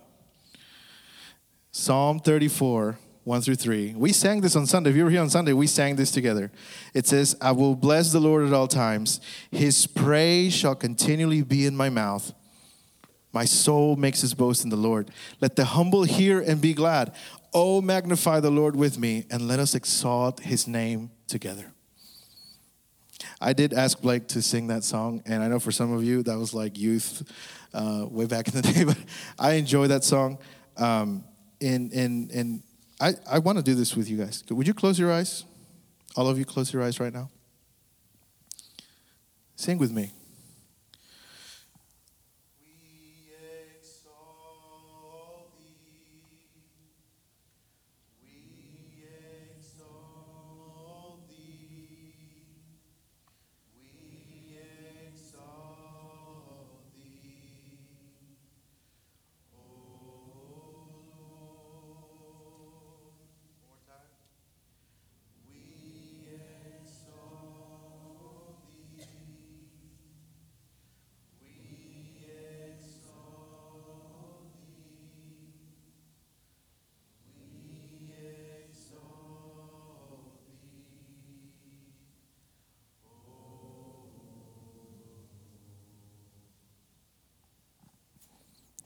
Psalm 1.77 2.21
34, 2.21 2.97
1 3.25 3.41
through 3.41 3.55
3. 3.55 3.95
We 3.97 4.13
sang 4.13 4.39
this 4.39 4.55
on 4.55 4.65
Sunday. 4.65 4.91
If 4.91 4.95
you 4.95 5.03
were 5.03 5.09
here 5.09 5.19
on 5.19 5.29
Sunday, 5.29 5.51
we 5.51 5.67
sang 5.67 5.97
this 5.97 6.09
together. 6.09 6.49
It 6.93 7.05
says, 7.05 7.35
I 7.41 7.51
will 7.51 7.75
bless 7.75 8.13
the 8.13 8.21
Lord 8.21 8.47
at 8.47 8.53
all 8.53 8.69
times. 8.69 9.19
His 9.51 9.85
praise 9.85 10.53
shall 10.53 10.73
continually 10.73 11.41
be 11.41 11.65
in 11.65 11.75
my 11.75 11.89
mouth. 11.89 12.33
My 13.33 13.43
soul 13.43 13.97
makes 13.97 14.23
its 14.23 14.33
boast 14.33 14.63
in 14.63 14.69
the 14.69 14.77
Lord. 14.77 15.11
Let 15.41 15.57
the 15.57 15.65
humble 15.65 16.03
hear 16.03 16.39
and 16.39 16.61
be 16.61 16.73
glad. 16.73 17.13
Oh, 17.53 17.81
magnify 17.81 18.39
the 18.39 18.49
Lord 18.49 18.77
with 18.77 18.97
me, 18.97 19.25
and 19.29 19.45
let 19.45 19.59
us 19.59 19.75
exalt 19.75 20.39
his 20.39 20.69
name 20.69 21.11
together. 21.27 21.73
I 23.41 23.51
did 23.51 23.73
ask 23.73 23.99
Blake 23.99 24.29
to 24.29 24.41
sing 24.41 24.67
that 24.67 24.85
song, 24.85 25.23
and 25.25 25.43
I 25.43 25.49
know 25.49 25.59
for 25.59 25.73
some 25.73 25.91
of 25.91 26.05
you 26.05 26.23
that 26.23 26.37
was 26.37 26.53
like 26.53 26.77
youth 26.77 27.29
uh, 27.73 28.05
way 28.09 28.27
back 28.27 28.47
in 28.47 28.53
the 28.53 28.61
day, 28.73 28.85
but 28.85 28.97
I 29.37 29.55
enjoy 29.55 29.87
that 29.87 30.05
song. 30.05 30.37
Um, 30.77 31.25
and 31.65 31.91
and 31.91 32.31
and 32.31 32.63
I, 33.01 33.13
I 33.29 33.39
want 33.39 33.57
to 33.57 33.63
do 33.63 33.75
this 33.75 33.95
with 33.95 34.09
you 34.09 34.17
guys. 34.17 34.43
Would 34.49 34.67
you 34.67 34.73
close 34.73 34.97
your 34.97 35.11
eyes? 35.11 35.43
All 36.15 36.27
of 36.29 36.39
you 36.39 36.45
close 36.45 36.71
your 36.71 36.81
eyes 36.81 36.99
right 36.99 37.13
now. 37.13 37.29
Sing 39.55 39.77
with 39.77 39.91
me. 39.91 40.13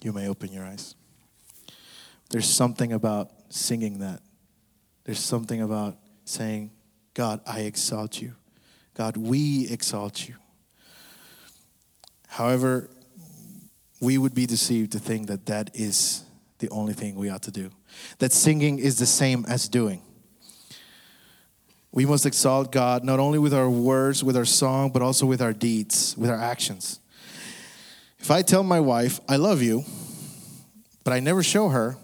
You 0.09 0.13
may 0.13 0.27
open 0.27 0.51
your 0.51 0.65
eyes. 0.65 0.95
There's 2.31 2.49
something 2.49 2.93
about 2.93 3.29
singing 3.49 3.99
that. 3.99 4.21
There's 5.03 5.19
something 5.19 5.61
about 5.61 5.97
saying, 6.25 6.71
God, 7.13 7.41
I 7.45 7.59
exalt 7.61 8.19
you. 8.19 8.33
God, 8.95 9.17
we 9.17 9.67
exalt 9.69 10.27
you. 10.27 10.33
However, 12.27 12.89
we 14.01 14.17
would 14.17 14.33
be 14.33 14.47
deceived 14.47 14.93
to 14.93 14.99
think 14.99 15.27
that 15.27 15.45
that 15.45 15.69
is 15.75 16.23
the 16.57 16.69
only 16.69 16.93
thing 16.93 17.13
we 17.13 17.29
ought 17.29 17.43
to 17.43 17.51
do, 17.51 17.69
that 18.17 18.31
singing 18.31 18.79
is 18.79 18.97
the 18.97 19.05
same 19.05 19.45
as 19.47 19.69
doing. 19.69 20.01
We 21.91 22.07
must 22.07 22.25
exalt 22.25 22.71
God 22.71 23.03
not 23.03 23.19
only 23.19 23.37
with 23.37 23.53
our 23.53 23.69
words, 23.69 24.23
with 24.23 24.35
our 24.35 24.45
song, 24.45 24.89
but 24.91 25.03
also 25.03 25.27
with 25.27 25.41
our 25.41 25.53
deeds, 25.53 26.17
with 26.17 26.31
our 26.31 26.39
actions. 26.39 26.99
If 28.19 28.31
I 28.31 28.41
tell 28.41 28.63
my 28.63 28.79
wife, 28.79 29.19
I 29.29 29.37
love 29.37 29.61
you, 29.61 29.85
but 31.03 31.13
I 31.13 31.19
never 31.19 31.41
show 31.41 31.69
her, 31.69 31.97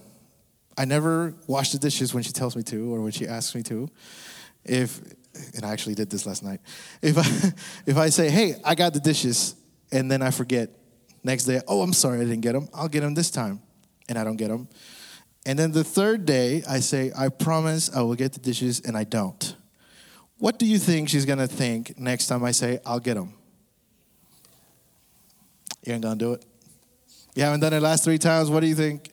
I 0.77 0.85
never 0.85 1.33
wash 1.45 1.71
the 1.71 1.77
dishes 1.77 2.13
when 2.13 2.23
she 2.23 2.31
tells 2.31 2.55
me 2.55 2.63
to 2.63 2.93
or 2.93 3.01
when 3.01 3.11
she 3.11 3.27
asks 3.27 3.53
me 3.53 3.63
to, 3.63 3.89
if, 4.63 4.99
and 5.55 5.65
I 5.65 5.71
actually 5.71 5.95
did 5.95 6.09
this 6.09 6.25
last 6.25 6.43
night, 6.43 6.61
if 7.01 7.17
I, 7.17 7.53
if 7.85 7.97
I 7.97 8.09
say, 8.09 8.29
hey, 8.29 8.55
I 8.63 8.75
got 8.75 8.93
the 8.93 8.99
dishes, 8.99 9.55
and 9.91 10.09
then 10.09 10.21
I 10.21 10.31
forget, 10.31 10.69
next 11.23 11.43
day, 11.43 11.61
oh, 11.67 11.81
I'm 11.81 11.93
sorry 11.93 12.19
I 12.19 12.23
didn't 12.23 12.41
get 12.41 12.53
them, 12.53 12.69
I'll 12.73 12.87
get 12.87 13.01
them 13.01 13.13
this 13.13 13.29
time, 13.29 13.61
and 14.07 14.17
I 14.17 14.23
don't 14.23 14.37
get 14.37 14.49
them. 14.49 14.69
And 15.45 15.59
then 15.59 15.73
the 15.73 15.83
third 15.83 16.25
day, 16.25 16.63
I 16.67 16.79
say, 16.79 17.11
I 17.15 17.29
promise 17.29 17.95
I 17.95 18.01
will 18.01 18.15
get 18.15 18.33
the 18.33 18.39
dishes, 18.39 18.79
and 18.79 18.97
I 18.97 19.03
don't. 19.03 19.55
What 20.37 20.59
do 20.59 20.65
you 20.65 20.79
think 20.79 21.09
she's 21.09 21.25
gonna 21.25 21.47
think 21.47 21.99
next 21.99 22.27
time 22.27 22.43
I 22.43 22.51
say, 22.51 22.79
I'll 22.85 22.99
get 22.99 23.15
them? 23.15 23.33
You 25.85 25.93
ain't 25.93 26.03
gonna 26.03 26.15
do 26.15 26.33
it? 26.33 26.43
You 27.35 27.43
haven't 27.43 27.59
done 27.59 27.73
it 27.73 27.81
last 27.81 28.03
three 28.03 28.17
times. 28.17 28.49
What 28.49 28.61
do 28.61 28.67
you 28.67 28.75
think? 28.75 29.09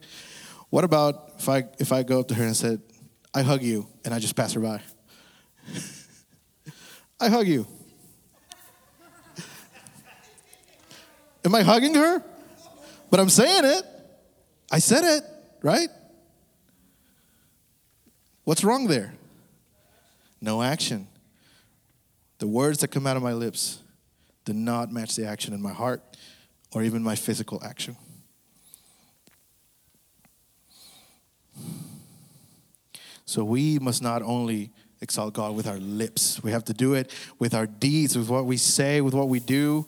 What 0.71 0.85
about 0.85 1.33
if 1.39 1.49
I 1.49 1.65
if 1.79 1.93
I 1.93 2.03
go 2.03 2.21
up 2.21 2.29
to 2.29 2.35
her 2.35 2.45
and 2.45 2.57
said, 2.57 2.81
I 3.35 3.43
hug 3.43 3.63
you, 3.63 3.87
and 4.05 4.15
I 4.15 4.19
just 4.19 4.35
pass 4.35 4.55
her 4.55 4.61
by? 4.61 4.81
I 7.21 7.29
hug 7.29 7.47
you. 7.47 7.67
Am 11.45 11.55
I 11.55 11.63
hugging 11.63 11.95
her? 11.95 12.25
But 13.11 13.21
I'm 13.21 13.29
saying 13.29 13.65
it. 13.65 13.85
I 14.71 14.79
said 14.79 15.05
it, 15.05 15.23
right? 15.63 15.91
What's 18.45 18.65
wrong 18.65 18.87
there? 18.87 19.13
No 20.41 20.63
action. 20.63 21.07
The 22.39 22.47
words 22.47 22.79
that 22.79 22.89
come 22.89 23.07
out 23.07 23.19
of 23.19 23.23
my 23.23 23.35
lips 23.35 23.81
do 24.47 24.55
not 24.55 24.91
match 24.91 25.15
the 25.15 25.27
action 25.27 25.53
in 25.53 25.61
my 25.61 25.73
heart 25.73 26.03
or 26.75 26.83
even 26.83 27.03
my 27.03 27.15
physical 27.15 27.63
action. 27.65 27.97
So 33.25 33.45
we 33.45 33.79
must 33.79 34.03
not 34.03 34.23
only 34.23 34.73
exalt 35.01 35.35
God 35.35 35.57
with 35.57 35.67
our 35.67 35.79
lips, 35.79 36.43
we 36.43 36.51
have 36.51 36.65
to 36.65 36.75
do 36.75 36.95
it 36.95 37.11
with 37.39 37.55
our 37.55 37.67
deeds, 37.67 38.17
with 38.17 38.29
what 38.29 38.45
we 38.45 38.57
say, 38.57 39.01
with 39.01 39.15
what 39.15 39.29
we 39.29 39.41
do. 39.41 39.87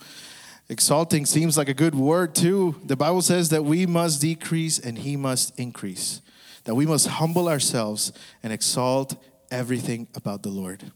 Exalting 0.68 1.27
seems 1.27 1.59
like 1.59 1.68
a 1.68 1.75
good 1.75 1.94
word 1.94 2.35
too. 2.35 2.81
The 2.85 2.97
Bible 2.97 3.20
says 3.23 3.51
that 3.51 3.64
we 3.64 3.87
must 3.87 4.20
decrease 4.20 4.79
and 4.79 4.97
He 4.99 5.16
must 5.16 5.59
increase, 5.59 6.23
that 6.64 6.75
we 6.75 6.87
must 6.87 7.07
humble 7.07 7.49
ourselves 7.49 8.12
and 8.42 8.53
exalt 8.53 9.16
everything 9.51 10.09
about 10.14 10.42
the 10.42 10.49
Lord. 10.49 10.90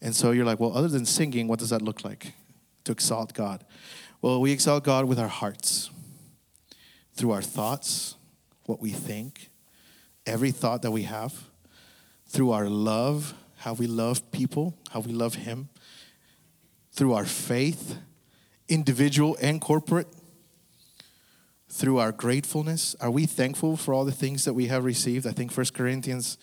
And 0.00 0.16
so 0.16 0.30
you're 0.30 0.46
like, 0.46 0.58
well, 0.58 0.76
other 0.76 0.88
than 0.88 1.04
singing, 1.06 1.48
what 1.48 1.58
does 1.58 1.70
that 1.70 1.82
look 1.82 2.04
like 2.04 2.32
to 2.84 2.92
exalt 2.92 3.34
God? 3.34 3.64
Well, 4.22 4.40
we 4.40 4.52
exalt 4.52 4.84
God 4.84 5.06
with 5.06 5.18
our 5.18 5.26
hearts, 5.26 5.90
through 7.12 7.32
our 7.32 7.42
thoughts, 7.42 8.14
what 8.66 8.80
we 8.80 8.90
think, 8.90 9.50
every 10.24 10.52
thought 10.52 10.82
that 10.82 10.92
we 10.92 11.02
have, 11.02 11.34
through 12.28 12.52
our 12.52 12.68
love, 12.68 13.34
how 13.56 13.72
we 13.72 13.88
love 13.88 14.30
people, 14.30 14.78
how 14.90 15.00
we 15.00 15.12
love 15.12 15.34
Him, 15.34 15.70
through 16.92 17.14
our 17.14 17.24
faith, 17.24 17.98
individual 18.68 19.36
and 19.42 19.60
corporate, 19.60 20.06
through 21.68 21.98
our 21.98 22.12
gratefulness. 22.12 22.94
Are 23.00 23.10
we 23.10 23.26
thankful 23.26 23.76
for 23.76 23.92
all 23.92 24.04
the 24.04 24.12
things 24.12 24.44
that 24.44 24.54
we 24.54 24.68
have 24.68 24.84
received? 24.84 25.26
I 25.26 25.32
think 25.32 25.50
First 25.50 25.74
Corinthians 25.74 26.38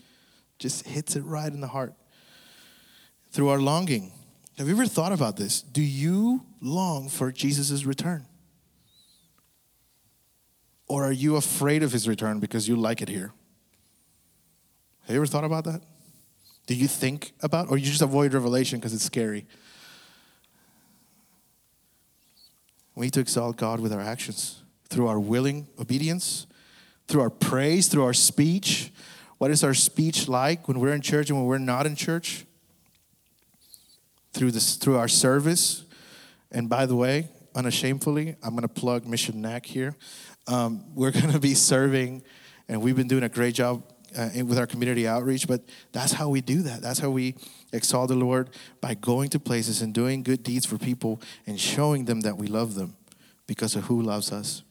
just 0.58 0.86
hits 0.86 1.16
it 1.16 1.24
right 1.24 1.50
in 1.50 1.62
the 1.62 1.68
heart 1.68 1.94
through 3.32 3.48
our 3.48 3.62
longing. 3.62 4.12
Have 4.60 4.68
you 4.68 4.74
ever 4.74 4.88
thought 4.88 5.14
about 5.14 5.38
this? 5.38 5.62
Do 5.62 5.82
you 5.82 6.46
long 6.60 7.08
for 7.08 7.32
Jesus' 7.32 7.86
return? 7.86 8.26
Or 10.86 11.06
are 11.06 11.14
you 11.14 11.38
afraid 11.38 11.82
of 11.82 11.94
his 11.94 12.10
return 12.10 12.42
because 12.42 12.68
you 12.68 12.76
like 12.76 13.02
it 13.02 13.08
here? 13.08 13.32
Have 15.04 15.12
you 15.12 15.16
ever 15.16 15.26
thought 15.26 15.46
about 15.46 15.64
that? 15.64 15.82
Do 16.68 16.76
you 16.76 16.90
think 16.90 17.32
about, 17.42 17.72
or 17.72 17.78
you 17.78 17.86
just 17.86 18.02
avoid 18.02 18.34
revelation 18.34 18.80
because 18.80 18.94
it's 18.94 19.06
scary? 19.06 19.48
We 22.96 23.06
need 23.06 23.14
to 23.14 23.22
exalt 23.22 23.56
God 23.56 23.80
with 23.80 23.94
our 23.94 24.02
actions, 24.02 24.62
through 24.90 25.08
our 25.08 25.22
willing 25.22 25.70
obedience, 25.80 26.48
through 27.08 27.22
our 27.22 27.30
praise, 27.30 27.88
through 27.88 28.04
our 28.04 28.14
speech. 28.14 28.92
What 29.38 29.52
is 29.52 29.64
our 29.64 29.74
speech 29.74 30.28
like 30.28 30.68
when 30.68 30.82
we're 30.82 30.94
in 30.94 31.00
church 31.00 31.30
and 31.30 31.40
when 31.40 31.48
we're 31.48 31.60
not 31.60 31.86
in 31.86 31.96
church? 31.96 32.46
Through 34.34 34.52
this 34.52 34.76
through 34.76 34.98
our 34.98 35.08
service. 35.08 35.84
And 36.52 36.70
by 36.70 36.86
the 36.86 36.96
way, 36.96 37.30
unashamedly, 37.56 38.36
I'm 38.44 38.52
going 38.52 38.62
to 38.62 38.68
plug 38.68 39.06
Mission 39.06 39.42
NAC 39.42 39.66
here. 39.66 39.96
Um, 40.48 40.84
we're 40.96 41.12
going 41.20 41.32
to 41.32 41.40
be 41.40 41.54
serving, 41.54 42.24
and 42.68 42.82
we've 42.82 42.96
been 42.96 43.08
doing 43.08 43.24
a 43.24 43.30
great 43.30 43.56
job 43.56 43.84
uh, 44.18 44.30
with 44.46 44.58
our 44.58 44.68
community 44.68 45.08
outreach. 45.08 45.48
But 45.48 45.62
that's 45.92 46.14
how 46.14 46.30
we 46.30 46.42
do 46.42 46.62
that. 46.64 46.82
That's 46.82 47.00
how 47.00 47.10
we 47.10 47.36
exalt 47.72 48.10
the 48.10 48.16
Lord 48.16 48.50
by 48.82 48.96
going 48.96 49.30
to 49.30 49.40
places 49.40 49.82
and 49.82 49.94
doing 49.94 50.24
good 50.24 50.44
deeds 50.44 50.66
for 50.66 50.78
people 50.78 51.22
and 51.46 51.60
showing 51.60 52.06
them 52.06 52.22
that 52.22 52.38
we 52.38 52.48
love 52.48 52.76
them 52.76 52.96
because 53.46 53.76
of 53.76 53.86
who 53.86 54.02
loves 54.02 54.32
us. 54.32 54.64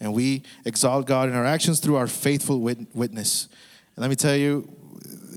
And 0.00 0.12
we 0.12 0.42
exalt 0.64 1.06
God 1.06 1.28
in 1.28 1.34
our 1.34 1.44
actions 1.44 1.80
through 1.80 1.96
our 1.96 2.06
faithful 2.06 2.60
wit- 2.60 2.94
witness. 2.94 3.48
And 3.96 4.02
let 4.02 4.10
me 4.10 4.16
tell 4.16 4.36
you, 4.36 4.68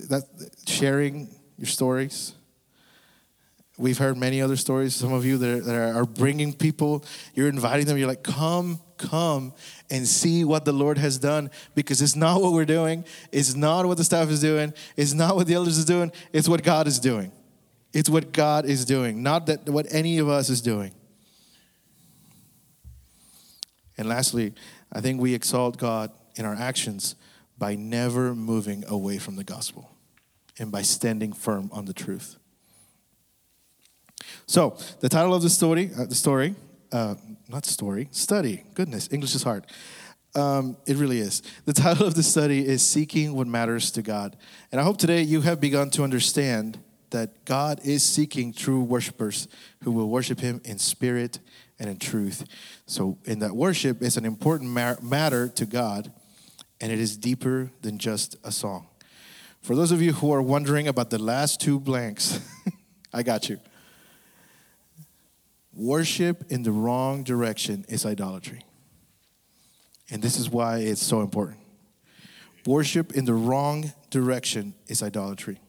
that 0.10 0.24
sharing 0.66 1.28
your 1.58 1.68
stories 1.68 2.34
We've 3.78 3.98
heard 3.98 4.18
many 4.18 4.42
other 4.42 4.56
stories. 4.56 4.96
Some 4.96 5.14
of 5.14 5.24
you 5.26 5.38
that 5.38 5.50
are, 5.50 5.62
that 5.62 5.96
are 5.96 6.06
bringing 6.06 6.54
people, 6.54 7.06
you're 7.36 7.48
inviting 7.48 7.86
them. 7.86 7.98
You're 7.98 8.08
like, 8.08 8.24
come, 8.24 8.82
come 8.98 9.54
and 9.92 10.08
see 10.08 10.44
what 10.44 10.66
the 10.66 10.72
Lord 10.72 10.98
has 10.98 11.20
done 11.20 11.52
because 11.76 12.02
it's 12.02 12.16
not 12.16 12.42
what 12.42 12.54
we're 12.54 12.66
doing. 12.66 13.06
It's 13.32 13.54
not 13.54 13.86
what 13.86 13.98
the 13.98 14.04
staff 14.04 14.30
is 14.30 14.42
doing. 14.42 14.74
It's 14.96 15.14
not 15.14 15.36
what 15.36 15.46
the 15.46 15.54
elders 15.54 15.78
is 15.78 15.86
doing. 15.86 16.12
It's 16.34 16.50
what 16.50 16.64
God 16.64 16.88
is 16.88 17.00
doing. 17.00 17.32
It's 17.94 18.10
what 18.10 18.32
God 18.32 18.66
is 18.66 18.86
doing, 18.86 19.24
not 19.24 19.48
that 19.48 19.68
what 19.70 19.88
any 19.90 20.18
of 20.20 20.30
us 20.30 20.50
is 20.50 20.62
doing. 20.62 20.94
And 23.98 24.08
lastly, 24.08 24.54
I 24.92 25.02
think 25.02 25.20
we 25.20 25.34
exalt 25.34 25.78
God 25.78 26.12
in 26.36 26.46
our 26.46 26.54
actions 26.54 27.16
by 27.58 27.76
never 27.76 28.36
moving 28.36 28.84
away 28.88 29.18
from 29.18 29.36
the 29.36 29.44
gospel 29.44 29.90
and 30.60 30.72
by 30.72 30.84
standing 30.84 31.34
firm 31.34 31.70
on 31.74 31.86
the 31.86 31.94
truth. 31.94 32.38
So 34.46 34.78
the 35.00 35.10
title 35.10 35.34
of 35.34 35.42
the 35.42 35.50
story, 35.50 35.92
uh, 35.98 36.06
the 36.06 36.16
story, 36.16 36.56
uh, 36.92 37.16
not 37.48 37.66
story, 37.66 38.10
study. 38.12 38.64
Goodness, 38.74 39.10
English 39.12 39.36
is 39.36 39.44
hard. 39.44 39.66
Um, 40.36 40.78
it 40.86 40.98
really 40.98 41.20
is. 41.20 41.42
The 41.66 41.74
title 41.74 42.06
of 42.06 42.14
the 42.14 42.24
study 42.24 42.66
is 42.66 42.86
Seeking 42.86 43.34
What 43.36 43.48
Matters 43.48 43.92
to 43.92 44.02
God. 44.02 44.38
And 44.72 44.80
I 44.80 44.84
hope 44.84 44.98
today 44.98 45.22
you 45.22 45.42
have 45.42 45.60
begun 45.60 45.90
to 45.92 46.04
understand 46.04 46.80
that 47.10 47.46
God 47.46 47.80
is 47.84 48.04
seeking 48.04 48.54
true 48.54 48.84
worshipers 48.84 49.48
who 49.84 49.92
will 49.92 50.10
worship 50.10 50.40
Him 50.40 50.62
in 50.66 50.78
spirit 50.78 51.40
and 51.80 51.90
in 51.90 51.98
truth. 51.98 52.46
So, 52.86 53.18
in 53.26 53.40
that 53.40 53.56
worship 53.56 54.02
is 54.02 54.18
an 54.18 54.26
important 54.26 54.72
matter 54.72 55.48
to 55.48 55.66
God, 55.66 56.12
and 56.82 56.92
it 56.92 57.00
is 57.00 57.18
deeper 57.18 57.72
than 57.82 57.98
just 57.98 58.36
a 58.44 58.52
song. 58.52 58.88
For 59.62 59.76
those 59.76 59.92
of 59.92 60.02
you 60.02 60.14
who 60.14 60.32
are 60.32 60.42
wondering 60.42 60.88
about 60.88 61.10
the 61.10 61.18
last 61.20 61.62
two 61.62 61.80
blanks, 61.80 62.40
I 63.14 63.24
got 63.24 63.50
you. 63.50 63.60
Worship 65.78 66.46
in 66.50 66.64
the 66.64 66.72
wrong 66.72 67.22
direction 67.22 67.86
is 67.88 68.04
idolatry. 68.04 68.66
And 70.10 70.24
this 70.24 70.40
is 70.40 70.50
why 70.50 70.80
it's 70.80 71.04
so 71.04 71.22
important. 71.22 71.60
Worship 72.66 73.14
in 73.14 73.26
the 73.26 73.36
wrong 73.36 73.94
direction 74.10 74.74
is 74.88 75.04
idolatry. 75.04 75.60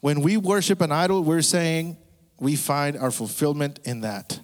When 0.00 0.20
we 0.20 0.36
worship 0.36 0.82
an 0.82 0.92
idol, 0.92 1.24
we're 1.24 1.40
saying 1.40 1.96
we 2.38 2.56
find 2.56 2.94
our 2.94 3.10
fulfillment 3.10 3.80
in 3.84 4.02
that. 4.02 4.38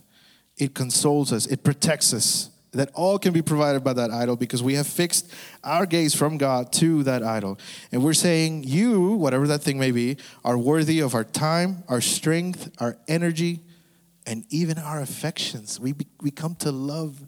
It 0.57 0.75
consoles 0.75 1.35
us, 1.35 1.47
it 1.47 1.63
protects 1.65 2.15
us. 2.15 2.49
That 2.73 2.91
all 2.95 3.19
can 3.19 3.35
be 3.35 3.43
provided 3.43 3.85
by 3.85 3.93
that 3.93 4.11
idol 4.11 4.35
because 4.37 4.63
we 4.63 4.77
have 4.77 4.87
fixed 4.87 5.31
our 5.63 5.85
gaze 5.85 6.15
from 6.15 6.39
God 6.39 6.73
to 6.75 7.03
that 7.03 7.23
idol. 7.23 7.59
And 7.93 8.03
we're 8.03 8.15
saying, 8.15 8.65
You, 8.65 9.13
whatever 9.17 9.47
that 9.49 9.61
thing 9.61 9.79
may 9.79 9.91
be, 9.91 10.17
are 10.43 10.57
worthy 10.57 11.01
of 11.01 11.15
our 11.15 11.25
time, 11.25 11.85
our 11.87 12.01
strength, 12.01 12.71
our 12.79 12.97
energy, 13.09 13.61
and 14.27 14.45
even 14.51 14.79
our 14.79 15.01
affections. 15.01 15.81
We, 15.81 15.95
we 16.21 16.31
come 16.31 16.55
to 16.57 16.73
love. 16.73 17.21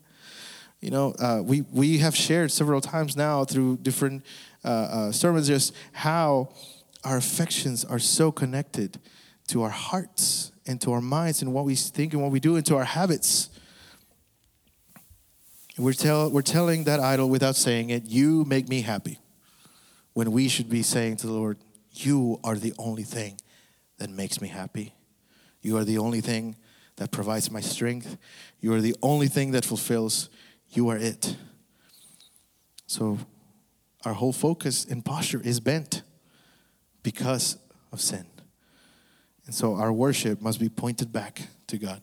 You 0.80 0.90
know, 0.90 1.14
uh, 1.18 1.42
we, 1.44 1.62
we 1.72 1.98
have 1.98 2.14
shared 2.14 2.52
several 2.52 2.80
times 2.80 3.16
now 3.16 3.44
through 3.44 3.78
different 3.78 4.24
uh, 4.64 4.68
uh, 4.68 5.12
sermons 5.12 5.46
just 5.46 5.74
how 5.92 6.50
our 7.04 7.16
affections 7.16 7.84
are 7.84 7.98
so 7.98 8.32
connected 8.32 8.98
to 9.48 9.62
our 9.62 9.70
hearts 9.70 10.52
and 10.66 10.80
to 10.80 10.92
our 10.92 11.00
minds 11.00 11.42
and 11.42 11.52
what 11.52 11.64
we 11.64 11.74
think 11.74 12.12
and 12.12 12.22
what 12.22 12.32
we 12.32 12.40
do 12.40 12.56
and 12.56 12.64
to 12.66 12.76
our 12.76 12.84
habits. 12.84 13.50
We're, 15.76 15.92
tell, 15.92 16.30
we're 16.30 16.42
telling 16.42 16.84
that 16.84 17.00
idol 17.00 17.28
without 17.28 17.56
saying 17.56 17.90
it, 17.90 18.04
You 18.04 18.44
make 18.44 18.68
me 18.68 18.82
happy. 18.82 19.18
When 20.12 20.30
we 20.30 20.48
should 20.48 20.70
be 20.70 20.82
saying 20.82 21.16
to 21.18 21.26
the 21.26 21.32
Lord, 21.32 21.58
You 21.92 22.40
are 22.44 22.56
the 22.56 22.72
only 22.78 23.02
thing 23.02 23.38
that 23.98 24.08
makes 24.08 24.40
me 24.40 24.48
happy. 24.48 24.94
You 25.62 25.76
are 25.76 25.84
the 25.84 25.98
only 25.98 26.20
thing 26.20 26.56
that 26.96 27.10
provides 27.10 27.50
my 27.50 27.60
strength. 27.60 28.16
You 28.60 28.72
are 28.74 28.80
the 28.80 28.94
only 29.02 29.28
thing 29.28 29.50
that 29.52 29.64
fulfills. 29.64 30.30
You 30.70 30.88
are 30.88 30.96
it. 30.96 31.36
So 32.86 33.18
our 34.04 34.12
whole 34.12 34.32
focus 34.32 34.84
and 34.84 35.04
posture 35.04 35.40
is 35.42 35.60
bent 35.60 36.02
because 37.02 37.58
of 37.92 38.00
sin. 38.00 38.26
And 39.46 39.54
so 39.54 39.74
our 39.74 39.92
worship 39.92 40.40
must 40.40 40.60
be 40.60 40.68
pointed 40.68 41.12
back 41.12 41.42
to 41.66 41.78
God. 41.78 42.00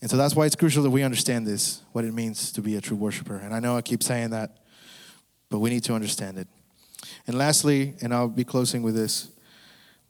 And 0.00 0.10
so 0.10 0.16
that's 0.16 0.34
why 0.36 0.46
it's 0.46 0.54
crucial 0.54 0.82
that 0.84 0.90
we 0.90 1.02
understand 1.02 1.46
this, 1.46 1.82
what 1.92 2.04
it 2.04 2.14
means 2.14 2.52
to 2.52 2.62
be 2.62 2.76
a 2.76 2.80
true 2.80 2.96
worshiper. 2.96 3.36
And 3.36 3.52
I 3.52 3.60
know 3.60 3.76
I 3.76 3.82
keep 3.82 4.02
saying 4.02 4.30
that, 4.30 4.58
but 5.50 5.58
we 5.58 5.70
need 5.70 5.84
to 5.84 5.94
understand 5.94 6.38
it. 6.38 6.46
And 7.26 7.36
lastly, 7.36 7.94
and 8.00 8.14
I'll 8.14 8.28
be 8.28 8.44
closing 8.44 8.82
with 8.82 8.94
this 8.94 9.28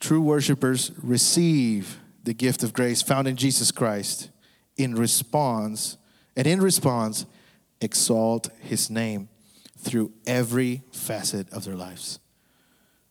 true 0.01 0.20
worshipers 0.20 0.93
receive 1.03 1.99
the 2.23 2.35
gift 2.35 2.62
of 2.62 2.73
grace 2.73 3.03
found 3.03 3.29
in 3.29 3.37
Jesus 3.37 3.71
Christ 3.71 4.31
in 4.77 4.95
response, 4.95 5.97
and 6.37 6.47
in 6.47 6.61
response, 6.61 7.27
exalt 7.81 8.49
his 8.61 8.91
name 8.91 9.29
through 9.79 10.12
every 10.27 10.83
facet 10.93 11.51
of 11.53 11.64
their 11.64 11.77
lives. 11.77 12.19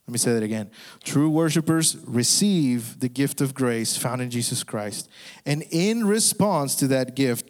Let 0.07 0.13
me 0.13 0.17
say 0.17 0.33
that 0.33 0.43
again. 0.43 0.71
True 1.03 1.29
worshipers 1.29 1.97
receive 2.05 3.01
the 3.01 3.09
gift 3.09 3.41
of 3.41 3.53
grace 3.53 3.97
found 3.97 4.21
in 4.21 4.29
Jesus 4.29 4.63
Christ, 4.63 5.09
and 5.45 5.63
in 5.69 6.07
response 6.07 6.75
to 6.75 6.87
that 6.87 7.15
gift, 7.15 7.49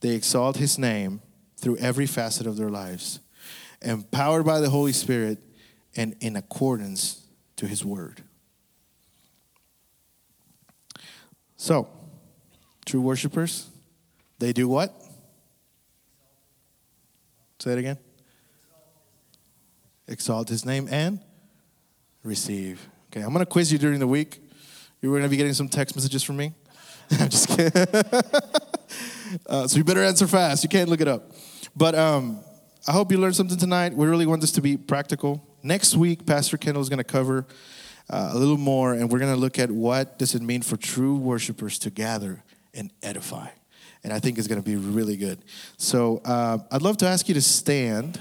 they 0.00 0.10
exalt 0.10 0.58
his 0.58 0.78
name 0.78 1.22
through 1.56 1.76
every 1.76 2.06
facet 2.06 2.46
of 2.46 2.56
their 2.56 2.68
lives, 2.68 3.20
empowered 3.80 4.44
by 4.44 4.60
the 4.60 4.70
Holy 4.70 4.92
Spirit 4.92 5.38
and 5.96 6.14
in 6.20 6.36
accordance 6.36 7.26
to 7.56 7.66
his 7.66 7.84
word. 7.84 8.22
So, 11.62 11.86
true 12.84 13.00
worshipers, 13.00 13.70
they 14.40 14.52
do 14.52 14.66
what? 14.66 14.92
Say 17.60 17.74
it 17.74 17.78
again. 17.78 17.98
Exalt 20.08 20.48
his 20.48 20.66
name 20.66 20.88
and 20.90 21.20
receive. 22.24 22.84
Okay, 23.12 23.20
I'm 23.20 23.32
to 23.38 23.46
quiz 23.46 23.70
you 23.70 23.78
during 23.78 24.00
the 24.00 24.08
week. 24.08 24.42
You're 25.00 25.12
to 25.22 25.28
be 25.28 25.36
getting 25.36 25.52
some 25.52 25.68
text 25.68 25.94
messages 25.94 26.24
from 26.24 26.38
me. 26.38 26.52
I'm 27.12 27.28
just 27.28 27.48
kidding. 27.48 27.70
uh, 29.46 29.68
so 29.68 29.76
you 29.76 29.84
better 29.84 30.02
answer 30.02 30.26
fast. 30.26 30.64
You 30.64 30.68
can't 30.68 30.88
look 30.88 31.00
it 31.00 31.06
up. 31.06 31.30
But 31.76 31.94
um, 31.94 32.40
I 32.88 32.90
hope 32.90 33.12
you 33.12 33.18
learned 33.18 33.36
something 33.36 33.56
tonight. 33.56 33.94
We 33.94 34.08
really 34.08 34.26
want 34.26 34.40
this 34.40 34.50
to 34.52 34.60
be 34.60 34.76
practical. 34.76 35.46
Next 35.62 35.94
week, 35.94 36.26
Pastor 36.26 36.56
Kendall 36.56 36.82
is 36.82 36.88
to 36.98 37.04
cover 37.04 37.46
uh, 38.12 38.30
a 38.32 38.38
little 38.38 38.58
more, 38.58 38.92
and 38.92 39.10
we're 39.10 39.18
going 39.18 39.34
to 39.34 39.40
look 39.40 39.58
at 39.58 39.70
what 39.70 40.18
does 40.18 40.34
it 40.34 40.42
mean 40.42 40.62
for 40.62 40.76
true 40.76 41.16
worshipers 41.16 41.78
to 41.80 41.90
gather 41.90 42.44
and 42.74 42.92
edify. 43.02 43.48
And 44.04 44.12
I 44.12 44.20
think 44.20 44.38
it's 44.38 44.46
going 44.46 44.62
to 44.62 44.68
be 44.68 44.76
really 44.76 45.16
good. 45.16 45.38
So 45.78 46.20
uh, 46.24 46.58
I'd 46.70 46.82
love 46.82 46.98
to 46.98 47.06
ask 47.06 47.26
you 47.28 47.34
to 47.34 47.42
stand 47.42 48.20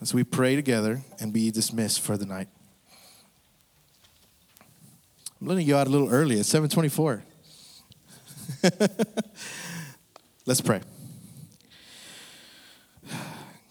as 0.00 0.14
we 0.14 0.22
pray 0.22 0.54
together 0.54 1.00
and 1.18 1.32
be 1.32 1.50
dismissed 1.50 2.02
for 2.02 2.16
the 2.16 2.26
night. 2.26 2.48
I'm 5.40 5.46
letting 5.46 5.66
you 5.66 5.76
out 5.76 5.86
a 5.86 5.90
little 5.90 6.10
early. 6.10 6.38
It's 6.38 6.48
724. 6.48 7.22
Let's 10.46 10.60
pray. 10.60 10.80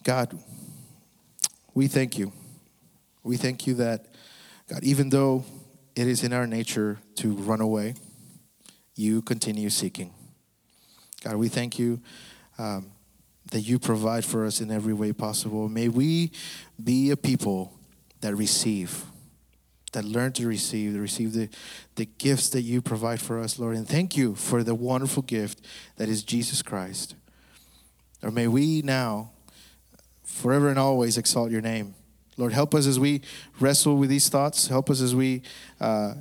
God, 0.04 0.38
we 1.74 1.88
thank 1.88 2.18
you. 2.18 2.32
We 3.24 3.36
thank 3.36 3.68
you 3.68 3.74
that, 3.76 4.06
God, 4.68 4.84
even 4.84 5.10
though 5.10 5.46
it 5.96 6.08
is 6.08 6.24
in 6.24 6.34
our 6.34 6.46
nature 6.46 7.00
to 7.16 7.32
run 7.34 7.62
away, 7.62 7.96
you 8.96 9.22
continue 9.22 9.70
seeking. 9.70 10.14
God, 11.24 11.36
we 11.36 11.48
thank 11.48 11.80
you 11.80 12.02
um, 12.58 12.92
that 13.52 13.62
you 13.62 13.80
provide 13.80 14.26
for 14.26 14.46
us 14.46 14.62
in 14.62 14.72
every 14.72 14.94
way 14.94 15.14
possible. 15.14 15.70
May 15.70 15.88
we 15.88 16.32
be 16.84 17.12
a 17.12 17.18
people 17.18 17.74
that 18.22 18.36
receive 18.36 19.06
that 19.94 20.06
learn 20.06 20.32
to 20.34 20.48
receive, 20.48 20.96
receive 20.96 21.34
the, 21.34 21.50
the 21.96 22.06
gifts 22.06 22.50
that 22.50 22.62
you 22.62 22.82
provide 22.82 23.22
for 23.22 23.40
us, 23.40 23.58
Lord. 23.58 23.76
And 23.76 23.88
thank 23.88 24.18
you 24.18 24.36
for 24.36 24.64
the 24.64 24.76
wonderful 24.76 25.24
gift 25.24 25.62
that 25.96 26.10
is 26.10 26.24
Jesus 26.24 26.62
Christ. 26.62 27.16
Or 28.22 28.30
may 28.30 28.48
we 28.48 28.82
now, 28.82 29.32
forever 30.24 30.70
and 30.70 30.78
always, 30.78 31.18
exalt 31.18 31.52
your 31.52 31.62
name. 31.62 31.96
Lord, 32.38 32.54
help 32.54 32.76
us 32.76 32.86
as 32.86 33.00
we 33.00 33.22
wrestle 33.60 33.98
with 33.98 34.10
these 34.10 34.30
thoughts. 34.30 34.68
Help 34.68 34.90
us 34.90 35.02
as 35.02 35.16
we 35.16 35.42
uh, 35.82 36.14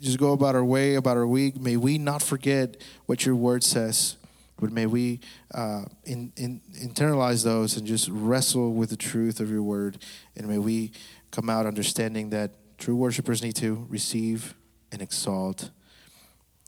just 0.00 0.18
go 0.18 0.32
about 0.32 0.54
our 0.54 0.64
way, 0.64 0.94
about 0.94 1.16
our 1.16 1.26
week. 1.26 1.58
May 1.58 1.76
we 1.76 1.98
not 1.98 2.22
forget 2.22 2.76
what 3.06 3.24
your 3.24 3.34
word 3.34 3.64
says, 3.64 4.16
but 4.60 4.70
may 4.70 4.86
we 4.86 5.20
uh, 5.54 5.84
in, 6.04 6.32
in, 6.36 6.60
internalize 6.74 7.44
those 7.44 7.76
and 7.76 7.86
just 7.86 8.08
wrestle 8.10 8.74
with 8.74 8.90
the 8.90 8.96
truth 8.96 9.40
of 9.40 9.50
your 9.50 9.62
word. 9.62 9.98
And 10.36 10.46
may 10.46 10.58
we 10.58 10.92
come 11.30 11.48
out 11.48 11.64
understanding 11.64 12.30
that 12.30 12.50
True 12.78 12.96
worshipers 12.96 13.42
need 13.42 13.56
to 13.56 13.86
receive 13.88 14.54
and 14.92 15.00
exalt. 15.00 15.70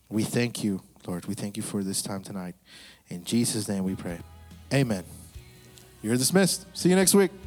We 0.09 0.23
thank 0.23 0.63
you, 0.63 0.83
Lord. 1.07 1.27
We 1.27 1.35
thank 1.35 1.57
you 1.57 1.63
for 1.63 1.83
this 1.83 2.03
time 2.03 2.23
tonight. 2.23 2.55
In 3.09 3.25
Jesus' 3.25 3.69
name 3.69 3.85
we 3.85 3.95
pray. 3.95 4.21
Amen. 4.73 5.05
You're 6.03 6.17
dismissed. 6.17 6.67
See 6.75 6.89
you 6.89 6.97
next 6.97 7.15
week. 7.15 7.46